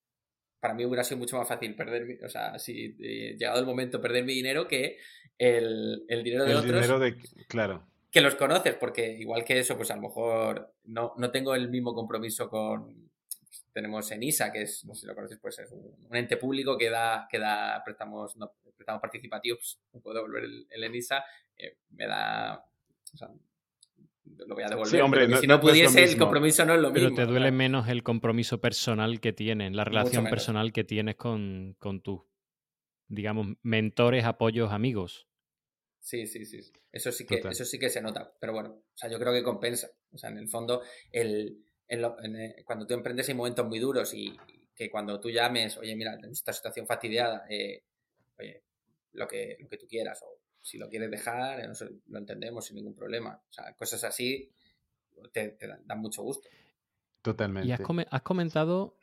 [0.62, 4.24] para mí hubiera sido mucho más fácil perder, o sea, si llegado el momento perder
[4.24, 4.98] mi dinero que
[5.38, 6.74] el, el dinero de el otros.
[6.74, 7.18] Dinero de,
[7.48, 11.56] claro que los conoces, porque igual que eso, pues a lo mejor no, no tengo
[11.56, 13.10] el mismo compromiso con.
[13.74, 16.90] tenemos ENISA, que es, no sé si lo conoces, pues es un, ente público que
[16.90, 21.24] da, que da préstamos, no, préstamos participativos, no puedo devolver el, ENISA,
[21.58, 22.64] eh, me da.
[23.14, 23.30] O sea,
[24.26, 24.92] lo voy a devolver.
[24.92, 27.10] Sí, hombre, si no pudiese, el compromiso no es lo mismo.
[27.10, 31.76] Pero te duele menos el compromiso personal que tienes, la relación personal que tienes con,
[31.80, 32.22] con tus,
[33.08, 35.28] digamos, mentores, apoyos, amigos.
[36.08, 36.62] Sí, sí, sí.
[36.90, 38.32] Eso sí, que, eso sí que se nota.
[38.40, 39.90] Pero bueno, o sea, yo creo que compensa.
[40.14, 44.34] O sea, en el fondo, el, eh, cuando tú emprendes hay momentos muy duros y,
[44.74, 47.84] que cuando tú llames, oye, mira, en esta situación fastidiada, eh,
[48.40, 48.64] oye,
[49.12, 51.70] lo que, lo que tú quieras, o si lo quieres dejar, eh,
[52.06, 53.44] lo entendemos sin ningún problema.
[53.46, 54.50] O sea, cosas así
[55.34, 56.48] te, dan, mucho gusto.
[57.22, 57.68] Totalmente.
[57.68, 58.97] Y has, has comentado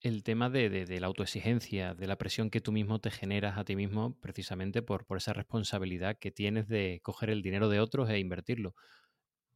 [0.00, 3.76] el tema de, la autoexigencia, de la presión que tú mismo te generas a ti
[3.76, 8.18] mismo precisamente por, por esa responsabilidad que tienes de coger el dinero de otros e
[8.18, 8.74] invertirlo.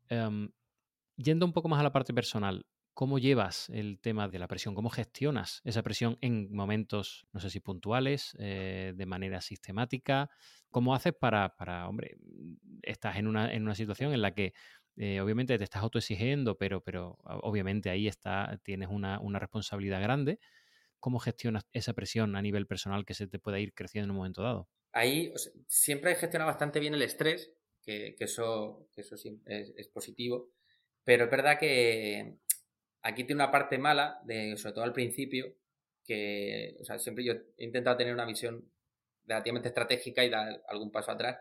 [0.09, 0.51] Em,
[1.17, 4.75] yendo un poco más a la parte personal, ¿cómo llevas el tema de la presión?
[4.75, 10.29] ¿Cómo gestionas esa presión en momentos, no sé si puntuales, eh, de manera sistemática?
[10.71, 12.19] ¿Cómo haces para, para hombre,
[12.83, 14.53] estás en una, en una situación en la que
[14.97, 20.39] eh, obviamente te estás autoexigiendo, pero, pero obviamente ahí está, tienes una, responsabilidad grande.
[21.01, 24.17] ¿Cómo gestionas esa presión a nivel personal que se te pueda ir creciendo en un
[24.17, 24.69] momento dado?
[24.93, 25.33] Ahí
[25.67, 27.53] siempre he gestionado bastante bien el estrés,
[27.83, 30.51] que, eso, eso es, positivo,
[31.03, 32.39] pero es verdad que
[33.03, 35.55] aquí tiene una parte mala, de, sobre todo al principio,
[36.05, 38.71] que siempre yo he intentado tener una visión
[39.27, 41.39] relativamente estratégica y dar algún paso atrás.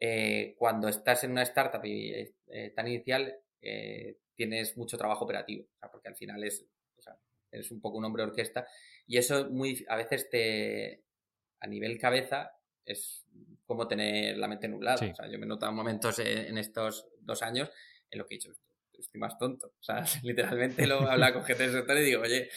[0.00, 5.66] Eh, cuando estás en una startup y, eh, tan inicial, eh, tienes mucho trabajo operativo,
[5.90, 6.64] porque al final es,
[7.50, 8.66] eres un poco un hombre orquesta
[9.06, 11.02] y eso muy, a veces te,
[11.60, 12.52] a nivel cabeza,
[12.84, 13.26] es
[13.66, 15.10] como tener la mente nublada.
[15.10, 17.70] O sea, yo me he notado momentos en, estos dos años
[18.10, 18.52] en lo que he dicho,
[18.92, 19.74] estoy más tonto.
[19.78, 22.48] O sea, literalmente lo habla con gente del sector y digo, oye,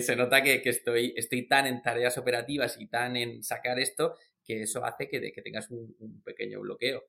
[0.00, 4.62] se nota que, estoy, estoy tan en tareas operativas y tan en sacar esto que
[4.62, 7.04] eso hace que, tengas un, pequeño bloqueo.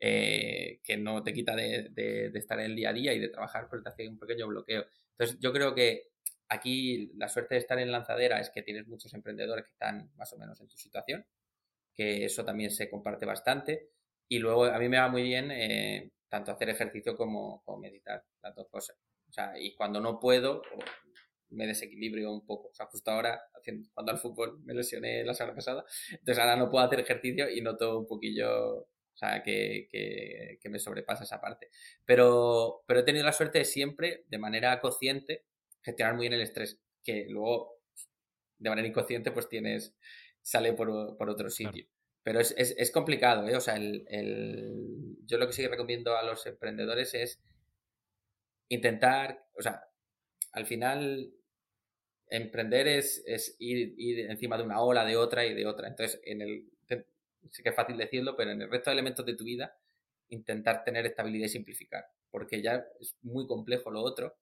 [0.00, 3.68] Eh, que no te quita de, estar en el día a día y de trabajar,
[3.70, 4.84] pero te hace un pequeño bloqueo.
[5.12, 6.08] Entonces, yo creo que
[6.48, 10.32] aquí la suerte de estar en lanzadera es que tienes muchos emprendedores que están más
[10.32, 11.24] o menos en tu situación,
[11.94, 13.90] que eso también se comparte bastante.
[14.28, 18.24] Y luego a mí me va muy bien eh, tanto hacer ejercicio como, como, meditar,
[18.42, 18.96] las dos cosas.
[19.28, 20.62] O sea, y cuando no puedo,
[21.54, 22.68] me desequilibrio un poco.
[22.68, 26.56] O sea, justo ahora, haciendo, cuando al fútbol me lesioné la semana pasada, entonces ahora
[26.56, 31.40] no puedo hacer ejercicio y noto un poquillo, o sea, que, que, me sobrepasa esa
[31.40, 31.70] parte.
[32.04, 35.44] Pero, pero he tenido la suerte de siempre, de manera consciente,
[35.82, 37.80] gestionar muy bien el estrés, que luego,
[38.58, 39.94] de manera inconsciente, pues tienes,
[40.42, 41.86] sale por, por otro sitio.
[42.22, 43.54] Pero es, es, es, complicado, ¿eh?
[43.54, 47.42] O sea, el, el, yo lo que sí recomiendo a los emprendedores es
[48.68, 49.84] intentar, o sea,
[50.52, 51.32] al final
[52.28, 53.94] emprender es, es ir,
[54.30, 55.88] encima de una ola, de otra y de otra.
[55.88, 56.66] Entonces, en el,
[57.50, 59.76] sé que es fácil decirlo, pero en el resto de elementos de tu vida,
[60.28, 64.36] intentar tener estabilidad y simplificar, porque ya es muy complejo lo otro.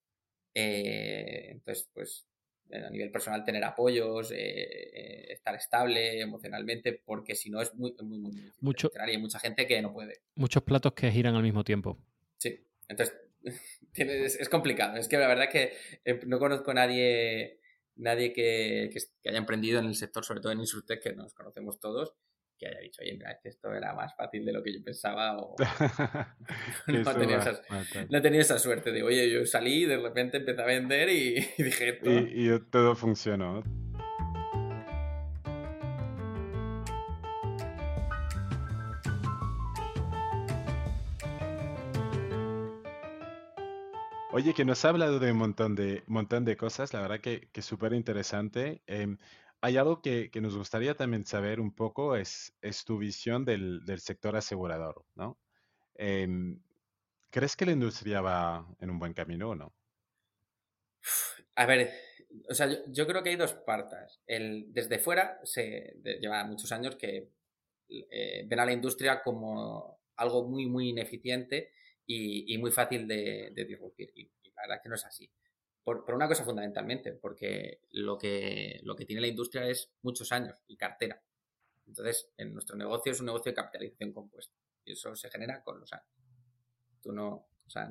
[0.55, 2.27] Eh, entonces, pues
[2.73, 7.95] a nivel personal tener apoyos, eh, eh, estar estable emocionalmente, porque si no es muy,
[8.03, 8.55] muy, muy difícil.
[8.61, 10.23] Mucho, y hay mucha gente que no puede.
[10.37, 11.99] Muchos platos que giran al mismo tiempo.
[12.39, 13.15] Sí, entonces
[13.95, 14.97] es, complicado.
[14.97, 15.73] Es que la verdad es
[16.05, 17.61] que no conozco a nadie
[18.03, 18.91] nadie que,
[19.25, 22.15] haya emprendido en el sector, sobre todo en Insurtech, que nos conocemos todos,
[22.59, 25.39] que haya dicho, oye, mira, que esto era más fácil de lo que yo pensaba
[25.39, 25.57] o
[26.89, 27.11] no,
[28.19, 31.35] he tenido esa, suerte de, oye, yo salí y de repente empecé a vender y,
[31.59, 31.99] dije...
[32.05, 33.63] Y, y todo funcionó.
[44.35, 47.51] Oye, que nos ha hablado de un montón de, montón de cosas, la verdad que,
[47.53, 48.81] que súper interesante.
[48.87, 49.19] Em,
[49.61, 52.55] hay algo que, que, nos gustaría también saber un poco, es,
[52.87, 55.39] tu visión del, del sector asegurador, ¿no?
[55.97, 56.59] Em,
[57.29, 59.75] ¿Crees que la industria va en un buen camino o no?
[61.55, 61.91] A ver,
[62.49, 64.19] o sea, yo, creo que hay dos partes.
[64.27, 67.29] El, desde fuera se lleva muchos años que
[67.91, 71.71] eh, ven a la industria como algo muy, muy ineficiente
[72.07, 74.13] y, muy fácil de, de disruptir.
[74.15, 75.31] Y, la verdad es que no es así.
[75.83, 80.31] Por, por, una cosa fundamentalmente, porque lo que, lo que tiene la industria es muchos
[80.31, 81.21] años y cartera.
[81.87, 84.55] Entonces, en nuestro negocio es un negocio de capitalización compuesta.
[84.85, 86.07] Y eso se genera con los años.
[87.01, 87.91] Tú no, o sea,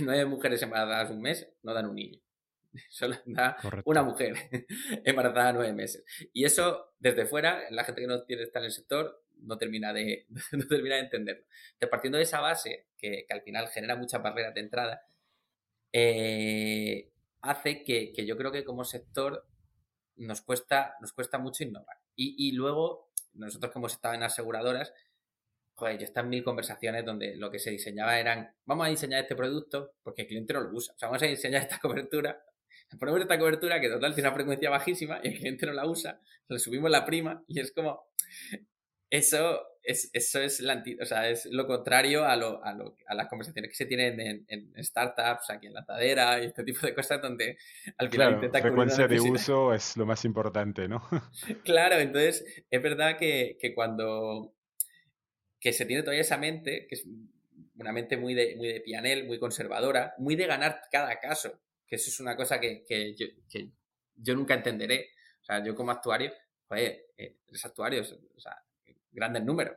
[0.00, 2.20] nueve mujeres embarazadas un mes no dan un niño.
[2.88, 4.34] Solo da una mujer
[5.04, 6.04] embarazada nueve meses.
[6.32, 9.92] Y eso, desde fuera, la gente que no tiene estar en el sector no termina
[9.92, 11.44] de, no termina de entenderlo.
[11.74, 15.06] Entonces, partiendo de esa base, que, al final genera muchas barreras de entrada,
[15.92, 17.10] eh,
[17.42, 19.46] hace que, yo creo que como sector
[20.16, 21.98] nos cuesta, nos cuesta mucho innovar.
[22.14, 24.92] Y, luego, nosotros que hemos estado en aseguradoras,
[25.74, 29.34] joder, yo están mil conversaciones donde lo que se diseñaba eran, vamos a diseñar este
[29.34, 30.94] producto porque el cliente no lo usa.
[30.94, 32.44] O sea, vamos a diseñar esta cobertura
[32.98, 36.20] ponemos esta cobertura que total tiene una frecuencia bajísima y el cliente no la usa,
[36.48, 38.04] le subimos la prima y es como,
[39.12, 40.64] eso es, eso es,
[41.00, 44.18] o sea, es lo contrario a, lo, a, lo, a las conversaciones que se tienen
[44.18, 47.58] en, en, startups, aquí en lanzadera y este tipo de cosas donde
[47.98, 51.06] al final claro, frecuencia de uso es lo más importante, ¿no?
[51.62, 54.54] claro, entonces es verdad que, que, cuando
[55.60, 57.04] que se tiene todavía esa mente, que es
[57.78, 61.96] una mente muy de, muy de pianel, muy conservadora, muy de ganar cada caso, que
[61.96, 63.68] eso es una cosa que, que, yo, que
[64.14, 65.10] yo nunca entenderé.
[65.42, 66.32] O sea, yo como actuario,
[66.66, 68.56] joder, eh, los actuarios, o sea,
[69.12, 69.76] grandes números.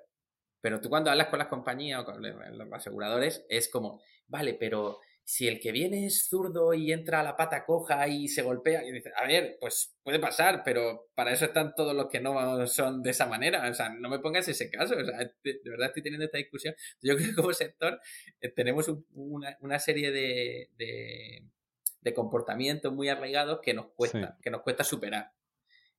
[0.62, 5.00] Pero tú cuando hablas con las compañías o con los aseguradores es como, vale, pero
[5.27, 8.83] si el que viene es zurdo y entra a la pata coja y se golpea
[8.83, 12.67] y dice, a ver, pues puede pasar, pero para eso están todos los que no
[12.67, 13.67] son de esa manera.
[13.67, 14.96] O sea, no me pongas ese caso.
[14.96, 16.75] O sea, de, verdad estoy teniendo esta discusión.
[17.02, 18.00] Yo creo que como sector
[18.40, 24.83] eh, tenemos una, serie de, de, comportamientos muy arraigados que nos cuesta, que nos cuesta
[24.83, 25.31] superar.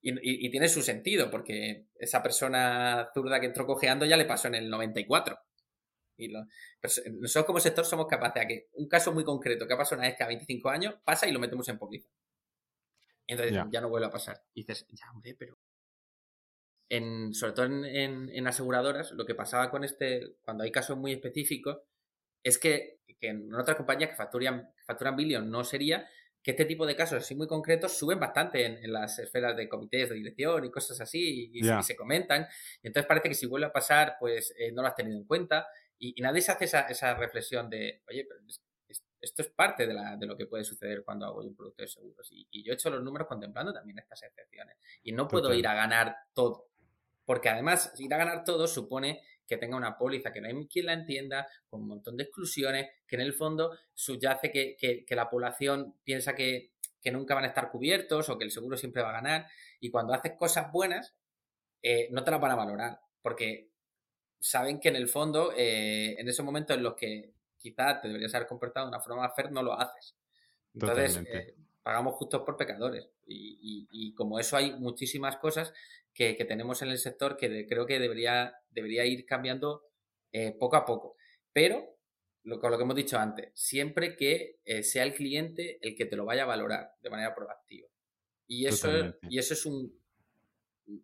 [0.03, 4.55] Y, tiene su sentido, porque esa persona zurda que entró cojeando ya le pasó en
[4.55, 5.37] el 94.
[6.19, 9.99] Y nosotros como sector somos capaces de que un caso muy concreto que ha pasado
[9.99, 12.09] una vez cada 25 años pasa y lo metemos en póliza.
[13.27, 14.43] Entonces ya no vuelve a pasar.
[14.55, 15.59] Y dices, ya, hombre, pero.
[16.89, 21.79] en, sobre todo en, aseguradoras, lo que pasaba con este, cuando hay casos muy específicos,
[22.43, 26.09] es que, en otras compañías que facturan, facturan billion no sería
[26.47, 30.11] que este tipo de casos así muy concretos suben bastante en, las esferas de comités
[30.11, 32.47] de dirección y cosas así y, se, comentan.
[32.85, 35.25] Y entonces parece que si vuelve a pasar, pues eh, no lo has tenido en
[35.25, 35.67] cuenta
[35.99, 38.41] y, nadie se hace esa, esa, reflexión de, oye, pero
[39.21, 41.89] esto es parte de, la, de, lo que puede suceder cuando hago un producto de
[41.89, 42.29] seguros.
[42.31, 44.77] Y, yo he hecho los números contemplando también estas excepciones.
[45.03, 46.69] Y no puedo ir a ganar todo.
[47.25, 50.87] Porque además, ir a ganar todo supone que tenga una póliza que no hay quien
[50.87, 55.31] la entienda, con un montón de exclusiones, que en el fondo subyace que, que, la
[55.31, 59.11] población piensa que, que, nunca van a estar cubiertos o que el seguro siempre va
[59.11, 59.47] a ganar.
[59.81, 61.15] Y cuando haces cosas buenas,
[61.83, 63.71] eh, no te las van a valorar, porque
[64.41, 68.35] saben que en el fondo, eh, en esos momentos en los que quizás te deberías
[68.35, 70.17] haber comportado de una forma más fair, no lo haces.
[70.75, 73.09] Entonces, eh, pagamos justos por pecadores.
[73.27, 75.73] Y, y, como eso hay muchísimas cosas
[76.17, 79.85] que, tenemos en el sector que creo que debería, debería ir cambiando
[80.33, 81.17] eh, poco a poco.
[81.53, 81.99] Pero,
[82.43, 86.07] lo, con lo que hemos dicho antes, siempre que eh, sea el cliente el que
[86.07, 87.89] te lo vaya a valorar de manera proactiva.
[88.49, 88.89] Y eso,
[89.29, 89.93] y eso es un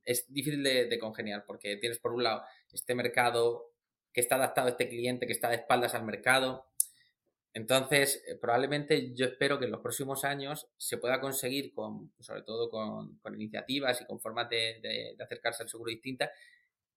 [0.05, 2.43] es difícil de, congeniar porque tienes por un lado
[2.73, 3.73] este mercado
[4.13, 6.67] que está adaptado a este cliente, que está de espaldas al mercado,
[7.55, 12.42] entonces, eh, probablemente yo espero que en los próximos años se pueda conseguir, con, sobre
[12.42, 16.30] todo con, iniciativas y con formas de, acercarse al seguro distinta,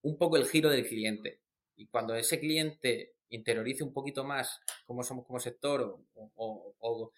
[0.04, 1.42] un poco el giro del cliente.
[1.76, 7.12] Y cuando ese cliente interiorice un poquito más cómo somos como sector o,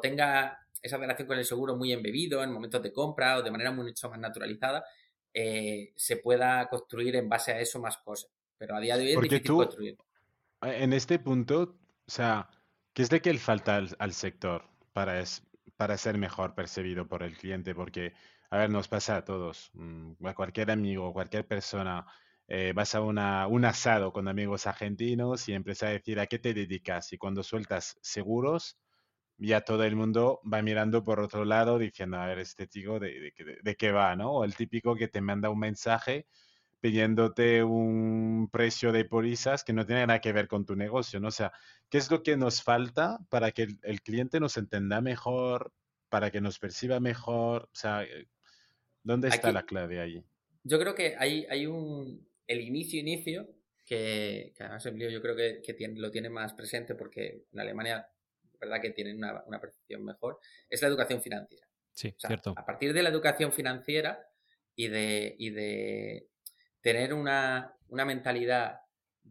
[0.00, 3.72] tenga esa relación con el seguro muy embebido en momentos de compra o de manera
[3.72, 4.84] mucho más naturalizada,
[5.32, 8.30] eh, se pueda construir en base a eso más cosas.
[8.58, 9.96] Pero a día de hoy es difícil construir.
[10.62, 11.76] En este punto,
[12.06, 12.48] o sea,
[12.96, 15.22] ¿Qué es de que falta al, sector para,
[15.76, 17.74] para ser mejor percibido por el cliente?
[17.74, 18.14] Porque,
[18.48, 22.06] a ver, nos pasa a todos, mm, a cualquier amigo, cualquier persona,
[22.48, 23.18] eh, vas a un
[23.66, 27.98] asado con amigos argentinos y empieza a decir a qué te dedicas y cuando sueltas
[28.00, 28.78] seguros,
[29.36, 33.20] ya todo el mundo va mirando por otro lado diciendo, a ver, este chico de,
[33.20, 34.32] de, de qué va, ¿no?
[34.32, 36.26] O el típico que te manda un mensaje
[36.86, 41.28] pidiéndote un precio de pólizas que no tiene nada que ver con tu negocio, ¿no?
[41.28, 41.52] O sea,
[41.90, 45.72] ¿qué es lo que nos falta para que el, cliente nos entienda mejor,
[46.08, 47.64] para que nos perciba mejor?
[47.64, 48.28] O sea, eh,
[49.02, 50.24] ¿dónde está la clave ahí?
[50.62, 53.48] Yo creo que hay, hay un, el inicio, inicio,
[53.84, 57.58] que, que además Emilio yo creo que, que tiene, lo tiene más presente porque en
[57.58, 58.08] Alemania,
[58.60, 60.38] verdad que tienen una, una percepción mejor,
[60.70, 61.66] es la educación financiera.
[61.90, 62.54] Sí, cierto.
[62.56, 64.24] A partir de la educación financiera
[64.76, 66.28] y de, y de
[66.86, 68.82] tener una, mentalidad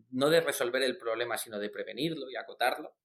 [0.09, 2.97] no de resolver el problema, sino de prevenirlo y acotarlo,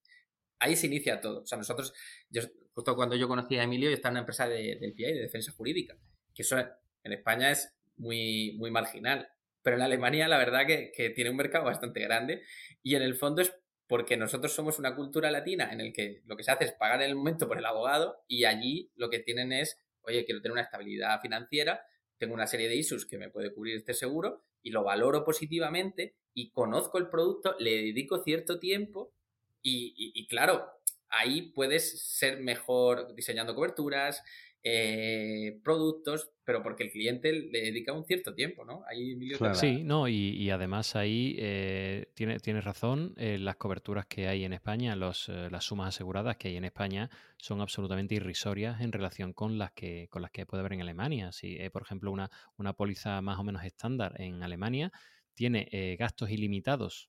[0.59, 1.43] ahí se inicia todo.
[1.43, 1.95] O sea, nosotros,
[2.31, 2.43] yo,
[2.75, 5.21] justo cuando yo conocí a Emilio, yo estaba en una empresa de, del PI, de
[5.21, 5.97] defensa jurídica,
[6.35, 9.29] que eso en España es muy, muy marginal.
[9.63, 12.43] Pero en Alemania, la verdad que, que tiene un mercado bastante grande
[12.83, 13.55] y en el fondo es
[13.87, 17.03] porque nosotros somos una cultura latina en el que lo que se hace es pagar
[17.03, 20.55] en el momento por el abogado y allí lo que tienen es, oye, quiero tener
[20.55, 21.85] una estabilidad financiera,
[22.21, 26.15] tengo una serie de issues que me puede cubrir este seguro y lo valoro positivamente
[26.35, 29.15] y conozco el producto, le dedico cierto tiempo
[29.63, 30.71] y, claro,
[31.09, 34.23] ahí puedes ser mejor diseñando coberturas,
[34.63, 38.83] eh, productos, pero porque el cliente le dedica un cierto tiempo, ¿no?
[38.87, 39.17] Ahí
[39.55, 44.53] Sí, no, y, además ahí eh, tienes tiene razón, eh, las coberturas que hay en
[44.53, 47.09] España, los, las sumas aseguradas que hay en España
[47.39, 51.33] son absolutamente irrisorias en relación con las que, con las que puede haber en Alemania.
[51.33, 54.93] Si, por ejemplo, una, una póliza más o menos estándar en Alemania
[55.35, 57.09] tiene gastos ilimitados,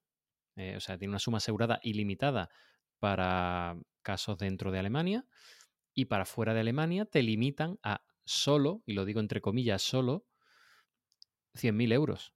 [0.55, 2.49] o sea, tiene una suma asegurada ilimitada
[2.99, 5.25] para casos dentro de Alemania
[5.93, 10.25] y para fuera de Alemania te limitan a solo, y lo digo entre comillas, solo
[11.55, 12.33] 100.000 euros,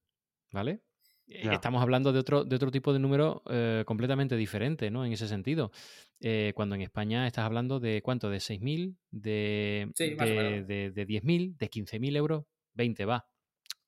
[0.51, 0.81] ¿vale?
[1.27, 5.05] Eh, estamos hablando de otro, de otro tipo de número eh, completamente diferente, ¿no?
[5.05, 5.71] En ese sentido.
[6.19, 11.69] Eh, cuando en España estás hablando de cuánto, de 6.000, de, de, de, 10.000, de
[11.69, 13.27] 15.000 euros, 20 va.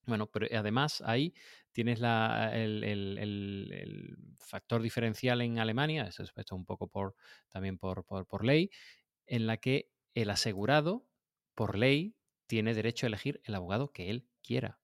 [0.06, 1.34] Bueno, pero además ahí
[1.72, 7.16] tienes la, el, el, el, factor diferencial en Alemania, eso es un poco por,
[7.50, 8.72] también por, por, por ley,
[9.28, 11.08] en la que el asegurado,
[11.56, 12.16] por ley,
[12.48, 14.80] tiene derecho a elegir el abogado que él quiera.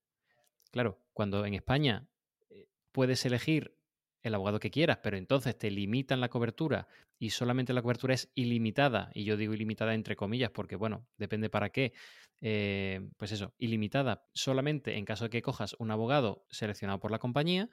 [0.72, 2.08] Claro, cuando en España
[2.50, 3.78] eh, puedes elegir
[4.22, 6.88] el abogado que quieras, pero entonces te limitan la cobertura
[7.20, 11.50] y solamente la cobertura es ilimitada, y yo digo ilimitada entre comillas porque, bueno, depende
[11.50, 11.94] para qué,
[12.42, 17.20] eh, pues eso, ilimitada solamente en caso de que cojas un abogado seleccionado por la
[17.20, 17.70] compañía,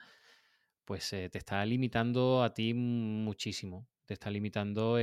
[0.85, 3.87] pues eh, te está limitando a ti muchísimo.
[4.05, 4.97] Te está limitando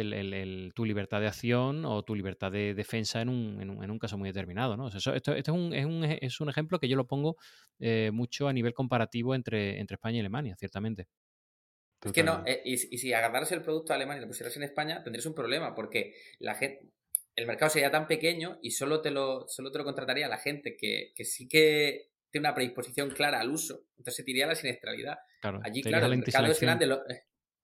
[0.74, 4.76] tu libertad de acción o tu libertad de defensa en un, caso muy determinado.
[4.76, 4.88] ¿no?
[4.88, 7.36] esto, es, un, es, un, ejemplo que yo lo pongo
[7.78, 11.09] eh, mucho a nivel comparativo entre, entre España y Alemania, ciertamente.
[12.05, 15.03] Es que no, eh, y, si agarraras el producto alemán y lo pusieras en España,
[15.03, 16.90] tendrías un problema, porque la gente,
[17.34, 20.76] el mercado sería tan pequeño y solo te lo, solo te lo contrataría la gente
[20.76, 23.86] que, sí que tiene una predisposición clara al uso.
[23.96, 25.18] Entonces se tiraría la siniestralidad.
[25.62, 26.86] Allí, claro, el mercado es grande.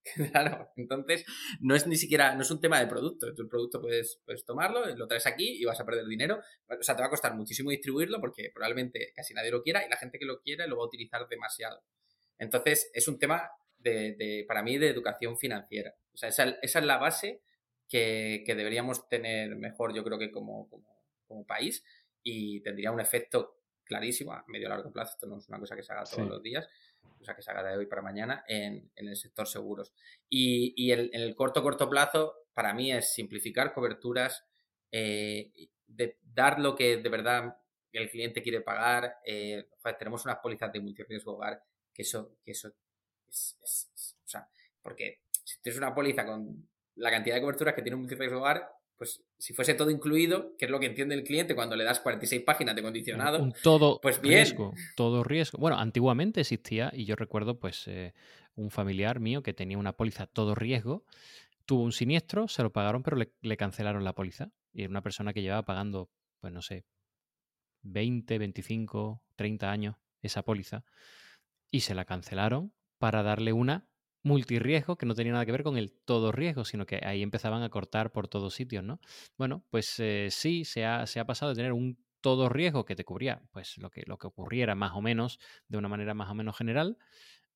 [0.33, 1.25] claro, entonces
[1.61, 3.35] no es ni siquiera, no es un tema de producto.
[3.35, 6.41] Tu producto puedes, puedes tomarlo, lo traes aquí y vas a perder dinero.
[6.69, 9.89] O sea, te va a costar muchísimo distribuirlo porque probablemente casi nadie lo quiera y
[9.89, 11.83] la gente que lo quiere lo va a utilizar demasiado.
[12.39, 15.95] Entonces, es un tema de, para mí, de educación financiera.
[16.13, 17.43] O sea, esa, esa es la base
[17.89, 21.85] que, que, deberíamos tener mejor, yo creo que como, como, país,
[22.23, 25.13] y tendría un efecto clarísimo a medio largo plazo.
[25.15, 26.67] Esto no es una cosa que se haga todos los días,
[27.21, 29.93] o sea, que se haga de hoy para mañana en, en el sector seguros.
[30.29, 34.45] Y, y el, en el corto, corto plazo, para mí es simplificar coberturas,
[34.91, 35.53] eh,
[35.87, 37.57] de dar lo que de verdad
[37.93, 39.19] el cliente quiere pagar.
[39.25, 44.49] Eh, tenemos unas pólizas de multirriesgo hogar que eso, que eso o sea,
[44.83, 48.71] porque si tienes una póliza con la cantidad de coberturas que tiene un multirriesgo hogar,
[48.97, 52.01] pues si fuese todo incluido, que es lo que entiende el cliente cuando le das
[52.01, 55.59] 46 páginas de condicionado, un todo pues riesgo, todo riesgo.
[55.59, 58.15] Bueno, antiguamente existía y yo recuerdo pues eh,
[58.55, 61.05] un familiar mío que tenía una póliza todo riesgo,
[61.67, 65.03] tuvo un siniestro, se lo pagaron pero le, le cancelaron la póliza y era una
[65.03, 66.85] persona que llevaba pagando, pues no sé,
[67.83, 70.85] 20, 25, 30 años esa póliza
[71.71, 73.89] y se la cancelaron para darle una
[74.25, 77.63] multirriesgo que no tenía nada que ver con el todo riesgo, sino que ahí empezaban
[77.63, 79.01] a cortar por todos sitios, ¿no?
[79.39, 82.97] Bueno, pues eh, sí, se ha, se ha, pasado de tener un todo riesgo que
[82.97, 86.31] te cubría, pues lo que, lo que ocurriera más o menos, de una manera más
[86.31, 86.97] o menos general,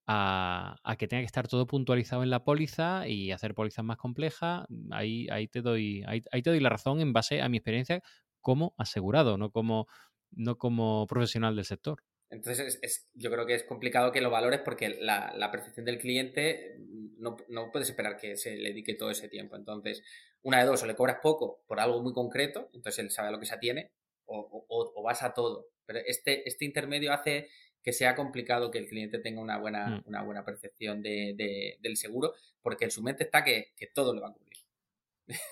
[0.05, 4.65] a, que tenga que estar todo puntualizado en la póliza y hacer pólizas más complejas.
[4.91, 8.01] Ahí, ahí, te doy, ahí, ahí te doy la razón en base a mi experiencia
[8.41, 9.87] como asegurado, no como,
[10.31, 12.03] no como profesional del sector.
[12.29, 15.97] Entonces, es, yo creo que es complicado que lo valores porque la, la percepción del
[15.97, 16.77] cliente
[17.17, 19.55] no, no, puedes esperar que se le dedique todo ese tiempo.
[19.55, 20.03] Entonces,
[20.43, 23.31] una de dos, o le cobras poco por algo muy concreto, entonces él sabe a
[23.31, 23.91] lo que se atiene,
[24.25, 25.69] o, o, vas a todo.
[25.85, 27.49] Pero este, este intermedio hace
[27.81, 30.03] que sea complicado que el cliente tenga una buena, mm.
[30.05, 34.13] una buena percepción de, de, del seguro, porque en su mente está que, que todo
[34.13, 34.48] le va a cubrir.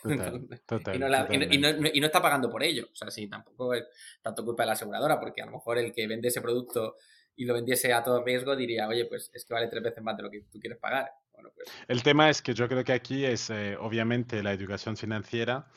[0.03, 2.87] Y, no está pagando por ello.
[2.91, 3.85] O sea, sí, tampoco es
[4.21, 6.95] tanto culpa de la aseguradora, porque a lo mejor el que vende ese producto
[7.35, 10.17] y lo vendiese a todo riesgo diría, oye, pues es que vale tres veces más
[10.17, 11.11] de lo que tú quieres pagar.
[11.31, 11.69] Bueno, pues...
[11.87, 15.67] El tema es que yo creo que aquí es eh, obviamente la educación financiera,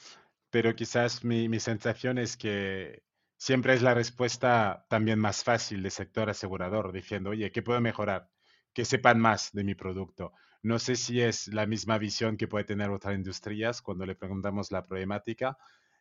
[0.49, 3.03] pero quizás mi, mi sensación es que
[3.37, 8.31] siempre es la respuesta también más fácil del sector asegurador, diciendo, oye, ¿qué puedo mejorar?
[8.73, 10.33] Que sepan más de mi producto.
[10.63, 14.71] No sé si es la misma visión que puede tener otras industrias cuando le preguntamos
[14.71, 15.57] la problemática,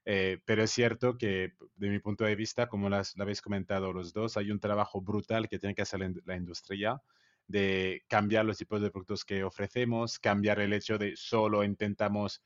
[0.05, 3.93] eh, pero es cierto que de mi punto de vista, como las, lo habéis comentado
[3.93, 7.01] los dos, hay un trabajo brutal que tiene que hacer la, industria
[7.47, 12.41] de cambiar los tipos de productos que ofrecemos, cambiar el hecho de solo intentamos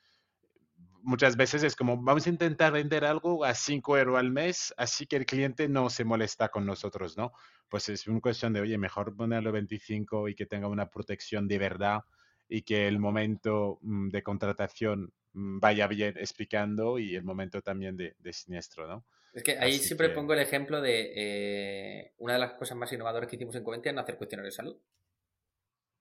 [1.03, 5.05] muchas veces es como, vamos a intentar vender algo a 5 euros al mes, así
[5.05, 7.33] que el cliente no se molesta con nosotros, ¿no?
[7.69, 11.57] Pues es una cuestión de, oye, mejor ponerlo 25 y que tenga una protección de
[11.57, 12.01] verdad
[12.47, 17.97] y que el momento mm, de contratación mm, vaya bien explicando y el momento también
[17.97, 19.05] de, siniestro, ¿no?
[19.33, 23.27] Es que ahí siempre pongo el ejemplo de eh, una de las cosas más innovadoras
[23.27, 24.79] que hicimos en Coventia es no hacer cuestionario de salud.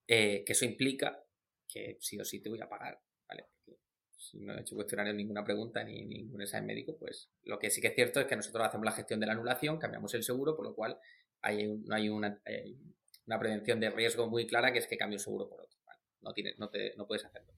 [0.07, 1.25] Eh, que eso implica
[1.67, 3.01] que sí o sí te voy a pagar.
[4.23, 7.81] Si no he hecho cuestionario ninguna pregunta ni ningún examen médico, pues lo que sí
[7.81, 10.57] que es cierto es que nosotros hacemos la gestión de la anulación, cambiamos el seguro,
[10.57, 10.99] por lo cual
[11.41, 12.41] hay, no hay una,
[13.27, 15.79] una, prevención de riesgo muy clara que es que cambie un seguro por otro.
[16.21, 17.53] No, tiene, no, te, no puedes hacerlo.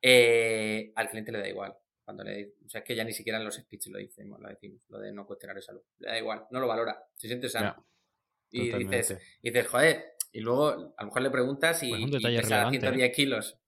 [0.00, 1.76] Eh, al cliente le da igual.
[2.02, 4.48] Cuando le, o sea, es que ya ni siquiera en los speeches lo decimos, lo
[4.48, 5.82] decimos, lo de no cuestionar de salud.
[5.98, 7.86] Le da igual, no lo valora, se siente sano.
[8.50, 12.36] y dices, y dices, joder, y luego a lo mejor le preguntas y, pues y
[12.36, 13.12] pesa 110 ¿eh?
[13.12, 13.58] kilos.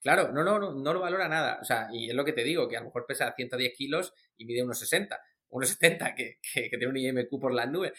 [0.00, 1.58] Claro, no, no, no, no lo valora nada.
[1.60, 4.14] O sea, y es lo que te digo, que a lo mejor pesa 110 kilos
[4.36, 7.92] y mide unos 60, unos 70, que, que, tiene un IMQ por las nubes.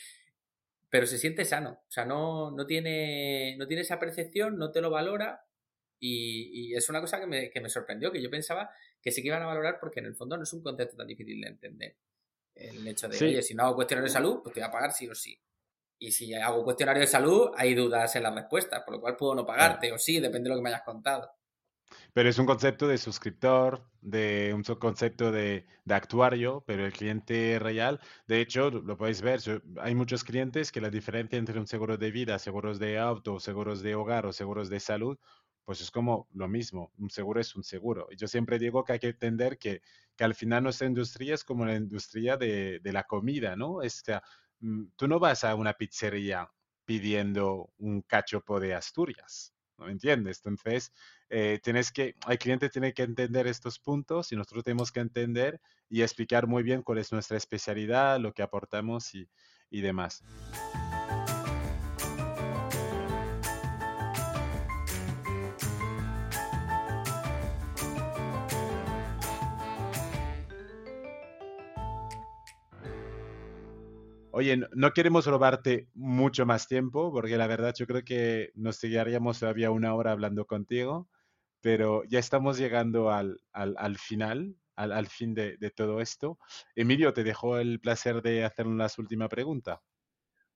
[0.89, 1.81] Pero se siente sano.
[1.87, 5.43] O sea, no, no, tiene, no tiene esa percepción, no te lo valora.
[5.99, 8.69] Y, es una cosa que me, que me, sorprendió, que yo pensaba
[9.01, 11.07] que sí que iban a valorar porque en el fondo no es un concepto tan
[11.07, 11.97] difícil de entender.
[12.53, 14.91] El hecho de, oye, si no hago cuestionario de salud, pues te voy a pagar
[14.91, 15.39] sí o sí.
[15.99, 19.33] Y si hago cuestionario de salud, hay dudas en las respuestas, por lo cual puedo
[19.35, 21.36] no pagarte o sí, depende de lo que me hayas contado.
[22.13, 27.59] Pero es un concepto de suscriptor, de un concepto de, de, actuario, pero el cliente
[27.59, 29.41] real, de hecho, lo podéis ver,
[29.79, 33.81] hay muchos clientes que la diferencia entre un seguro de vida, seguros de auto, seguros
[33.81, 35.17] de hogar o seguros de salud
[35.67, 38.07] pues es como lo mismo, un seguro es un seguro.
[38.15, 39.81] Yo siempre digo que hay que entender que,
[40.15, 43.81] que al final nuestra industria es como la industria de, de la comida, ¿no?
[43.81, 44.17] Este,
[44.95, 46.49] tú no vas a una pizzería
[46.85, 50.41] pidiendo un cachopo de Asturias, ¿no entiendes?
[50.43, 50.91] Entonces,
[51.29, 55.59] eh, tienes que, el cliente tiene que entender estos puntos y nosotros tenemos que entender
[55.89, 59.29] y explicar muy bien cuál es nuestra especialidad, lo que aportamos y,
[59.69, 60.23] y demás.
[74.37, 79.39] Oye, no queremos robarte mucho más tiempo, porque la verdad yo creo que nos seguiríamos
[79.39, 81.09] todavía una hora hablando contigo,
[81.59, 86.37] pero ya estamos llegando al, al, final, al, al fin de, de, todo esto.
[86.75, 89.81] Emilio, te dejo el placer de hacer una última pregunta.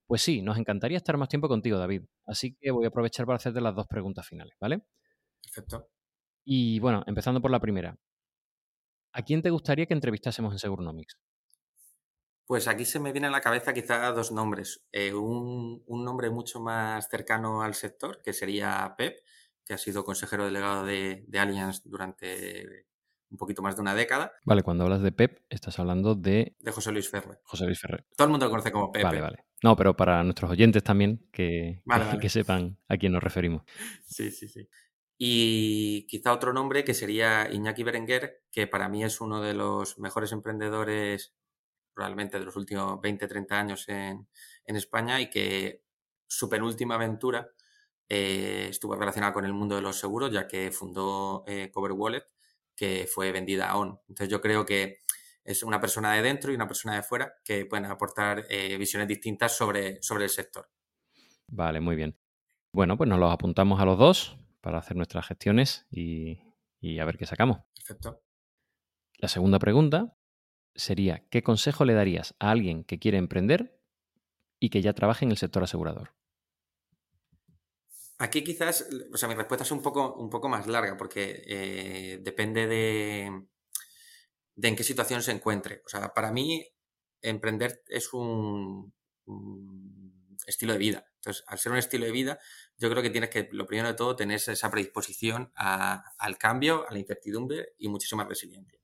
[0.06, 2.04] Pues sí, nos encantaría estar más tiempo contigo, David.
[2.28, 4.84] Así que voy a aprovechar para hacerte las dos preguntas finales, ¿vale?
[5.42, 5.90] Perfecto.
[6.46, 7.98] Y bueno, empezando por la primera.
[9.12, 11.18] ¿A quién te gustaría que entrevistásemos en Seguronomics?
[12.52, 14.86] Pues aquí se me viene a la cabeza quizá dos nombres.
[14.92, 19.20] Eh, un, nombre mucho más cercano al sector, que sería Pep,
[19.66, 22.88] que ha sido consejero delegado de, de Allianz durante
[23.30, 24.34] un poquito más de una década.
[24.44, 26.58] Vale, cuando hablas de Pep, estás hablando de...
[26.60, 27.40] De José Luis Ferrer.
[27.44, 28.06] José Luis Ferrer.
[28.18, 29.04] Todo el mundo lo conoce como Pep.
[29.04, 29.46] Vale, vale.
[29.64, 31.82] No, pero para nuestros oyentes también, que,
[32.22, 33.64] que sepan a quién nos referimos.
[34.04, 34.68] Sí, sí, sí.
[35.18, 39.98] Y quizá otro nombre que sería Iñaki Berenguer, que para mí es uno de los
[40.00, 41.34] mejores emprendedores
[42.02, 44.28] probablemente de los últimos 20, 30 años en,
[44.66, 45.84] en España y que
[46.26, 47.48] su penúltima aventura
[48.10, 52.24] eh, estuvo relacionada con el mundo de los seguros, ya que fundó eh, Cover Wallet,
[52.76, 54.00] que fue vendida a ON.
[54.10, 54.98] Entonces yo creo que
[55.44, 59.08] es una persona de dentro y una persona de fuera que pueden aportar eh, visiones
[59.08, 60.72] distintas sobre, sobre el sector.
[61.50, 62.18] Vale, muy bien.
[62.74, 66.42] Bueno, pues nos los apuntamos a los dos para hacer nuestras gestiones y,
[66.80, 67.60] y a ver qué sacamos.
[67.76, 68.24] Perfecto.
[69.20, 70.16] La segunda pregunta
[70.76, 73.80] sería, ¿qué consejo le darías a alguien que quiere emprender
[74.60, 76.14] y que ya trabaje en el sector asegurador?
[78.20, 82.20] Aquí quizás, o sea, mi respuesta es un poco, un poco más larga porque eh,
[82.22, 83.48] depende de,
[84.56, 85.82] de en qué situación se encuentre.
[85.86, 86.64] O sea, para mí,
[87.22, 88.94] emprender es un,
[90.46, 91.06] estilo de vida.
[91.16, 92.40] Entonces, al ser un estilo de vida,
[92.78, 96.94] yo creo que tienes que, lo primero de todo, tener esa predisposición al cambio, a
[96.94, 98.80] la incertidumbre y muchísima resiliencia.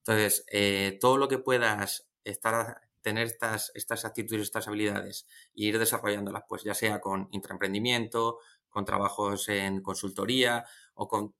[0.00, 5.78] Entonces, eh, todo lo que puedas estar, tener estas, estas actitudes, estas habilidades e ir
[5.78, 8.38] desarrollándolas, pues ya sea con intraemprendimiento,
[8.68, 11.34] con trabajos en consultoría o con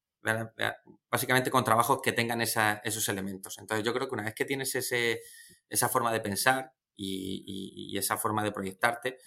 [1.11, 3.59] básicamente con trabajos que tengan esos elementos.
[3.59, 5.23] Entonces yo creo que una vez que tienes ese,
[5.69, 9.19] esa forma de pensar y, esa forma de proyectarte,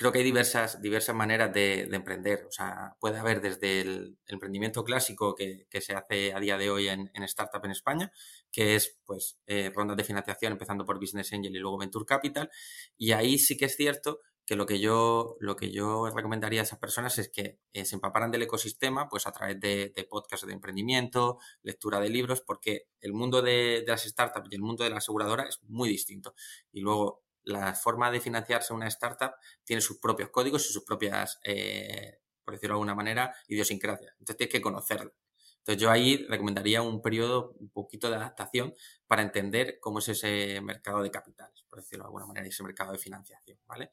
[0.00, 2.46] creo que hay diversas, diversas maneras de, emprender.
[2.48, 6.88] O sea, puede haber desde el, emprendimiento clásico que, se hace a día de hoy
[6.88, 8.10] en, Startup en España,
[8.50, 12.50] que es pues eh, rondas de financiación empezando por Business Angel y luego Venture Capital.
[12.96, 16.64] Y ahí sí que es cierto que lo que yo, lo que yo recomendaría a
[16.64, 20.54] esas personas es que eh, se empaparan del ecosistema pues a través de, podcasts de
[20.54, 24.96] emprendimiento, lectura de libros, porque el mundo de las startups y el mundo de la
[24.96, 26.34] aseguradora es muy distinto.
[26.72, 29.32] Y luego la forma de financiarse una startup
[29.64, 34.12] tiene sus propios códigos y sus propias, eh, por decirlo de alguna manera, idiosincrasias.
[34.18, 35.12] Entonces tienes que conocerlo.
[35.60, 38.74] Entonces yo ahí recomendaría un periodo un poquito de adaptación
[39.06, 42.92] para entender cómo es ese mercado de capitales, por decirlo de alguna manera, ese mercado
[42.92, 43.90] de financiación, ¿vale?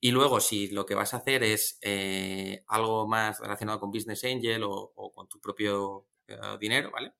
[0.00, 4.24] Y luego, si lo que vas a hacer es eh, algo más relacionado con Business
[4.24, 7.12] Angel o, con tu propio eh, dinero, ¿vale?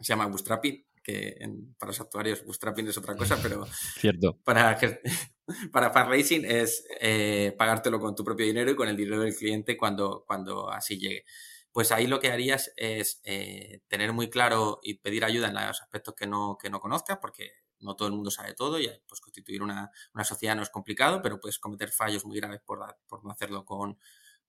[0.00, 1.38] Se llama bootstrapping, que
[1.78, 3.66] para los actuarios bootstrapping es otra cosa, pero
[3.98, 4.38] Cierto.
[4.44, 4.78] para,
[5.72, 9.76] para fundraising es eh, pagártelo con tu propio dinero y con el dinero del cliente
[9.76, 11.24] cuando, cuando así llegue.
[11.72, 15.80] Pues ahí lo que harías es eh, tener muy claro y pedir ayuda en los
[15.80, 19.20] aspectos que no, que no conozcas, porque no todo el mundo sabe todo y pues,
[19.20, 23.24] constituir una, una sociedad no es complicado, pero puedes cometer fallos muy graves por, por
[23.24, 23.98] no hacerlo con,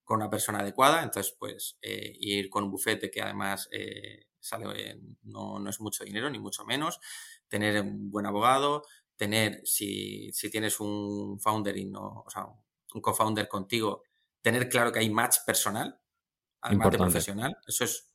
[0.03, 1.03] con una persona adecuada.
[1.03, 6.03] Entonces, pues eh, ir con un bufete que además eh, sale, no, no, es mucho
[6.03, 6.99] dinero, ni mucho menos.
[7.47, 8.83] Tener un buen abogado,
[9.15, 12.47] tener, si, si tienes un founder y no, o sea,
[12.93, 14.03] un co-founder contigo,
[14.41, 15.99] tener claro que hay match personal,
[16.61, 17.57] además de profesional.
[17.65, 18.11] Eso es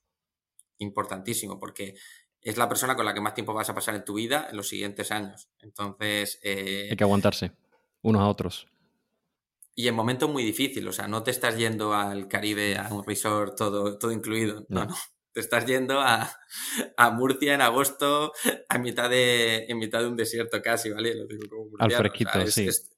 [0.79, 1.95] importantísimo porque
[2.41, 4.57] es la persona con la que más tiempo vas a pasar en tu vida en
[4.57, 5.49] los siguientes años.
[5.61, 6.39] Entonces...
[6.43, 7.53] Eh, hay que aguantarse
[8.03, 8.67] unos a otros.
[9.75, 13.05] Y en momentos muy difíciles, o sea, no te estás yendo al Caribe, a un
[13.05, 14.95] resort todo, todo incluido, no, no.
[15.37, 16.35] Te estás yendo a,
[16.97, 18.33] a, Murcia en agosto,
[18.71, 21.15] a mitad de, en mitad de un desierto casi, ¿vale?
[21.15, 22.69] Lo digo como al fresquito, sí.
[22.69, 22.91] Es,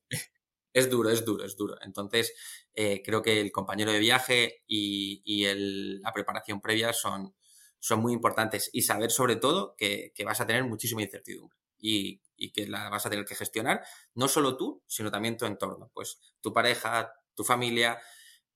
[0.73, 1.75] es duro, es duro, es duro.
[1.81, 2.33] Entonces,
[2.75, 5.45] eh, creo que el compañero de viaje y,
[6.01, 7.35] la preparación previa son,
[7.81, 8.71] son muy importantes.
[8.73, 12.23] Y saber sobre todo que, vas a tener muchísima incertidumbre y,
[12.53, 13.83] que la vas a tener que gestionar,
[14.15, 15.91] no solo tú, sino también tu entorno.
[15.93, 17.99] Pues tu pareja, tu familia,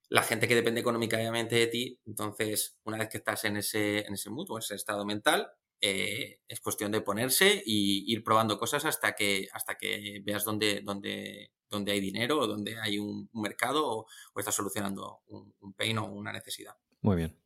[0.08, 2.00] la gente que depende económicamente de ti.
[2.06, 5.50] Entonces, una vez que estás en ese, en ese mood o en ese estado mental,
[5.80, 10.80] eh, es cuestión de ponerse y ir probando cosas hasta que, hasta que veas dónde,
[10.84, 14.06] dónde, dónde hay dinero o dónde hay un, mercado o,
[14.38, 16.74] estás solucionando un, un, pain o una necesidad.
[17.00, 17.36] Muy bien.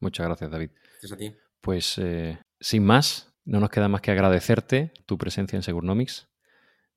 [0.00, 0.70] Muchas gracias, David.
[0.92, 1.34] Gracias a ti.
[1.60, 6.28] Pues eh, sin más, no nos queda más que agradecerte tu presencia en Segurnomics.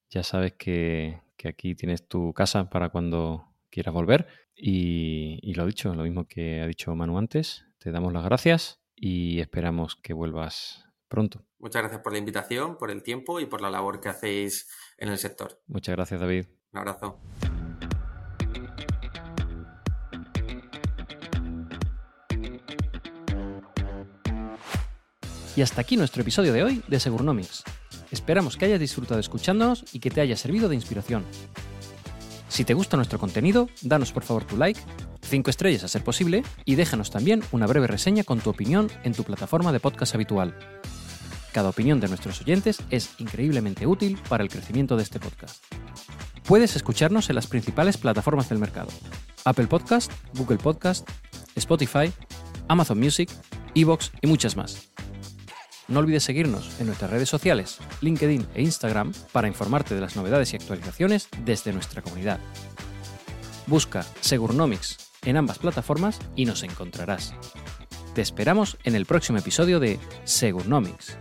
[0.10, 4.28] Ya sabes que, aquí tienes tu casa para cuando quieras volver.
[4.56, 8.80] Y, y lo dicho, lo mismo que ha dicho Manu antes, te damos las gracias
[8.96, 11.44] y esperamos que vuelvas pronto.
[11.58, 15.10] Muchas gracias por la invitación, por el tiempo y por la labor que hacéis en
[15.10, 15.62] el sector.
[15.68, 16.46] Muchas gracias, David.
[16.72, 17.20] Un abrazo.
[25.56, 27.64] Y hasta aquí nuestro episodio de hoy de Segurnomics.
[28.10, 31.26] Esperamos que hayas disfrutado escuchándonos y que te haya servido de inspiración.
[32.62, 34.80] Si te gusta nuestro contenido, danos por favor tu like
[35.24, 39.16] 5 estrellas a ser posible y déjanos también una breve reseña con tu opinión en
[39.16, 40.56] tu plataforma de podcast habitual.
[41.54, 45.64] Cada opinión de nuestros oyentes es increíblemente útil para el crecimiento de este podcast.
[46.44, 48.90] Puedes escucharnos en las principales plataformas del mercado:
[49.44, 51.10] Apple Podcast, Google Podcast,
[51.56, 52.14] Spotify,
[52.68, 53.32] Amazon Music,
[53.74, 54.92] Evox y muchas más.
[55.92, 60.54] No olvides seguirnos en nuestras redes sociales, LinkedIn e Instagram para informarte de las novedades
[60.54, 62.40] y actualizaciones desde nuestra comunidad.
[63.68, 67.34] Busca Segurnomics en ambas plataformas y nos encontrarás.
[68.16, 71.18] Te esperamos en el próximo episodio de Segurnomics.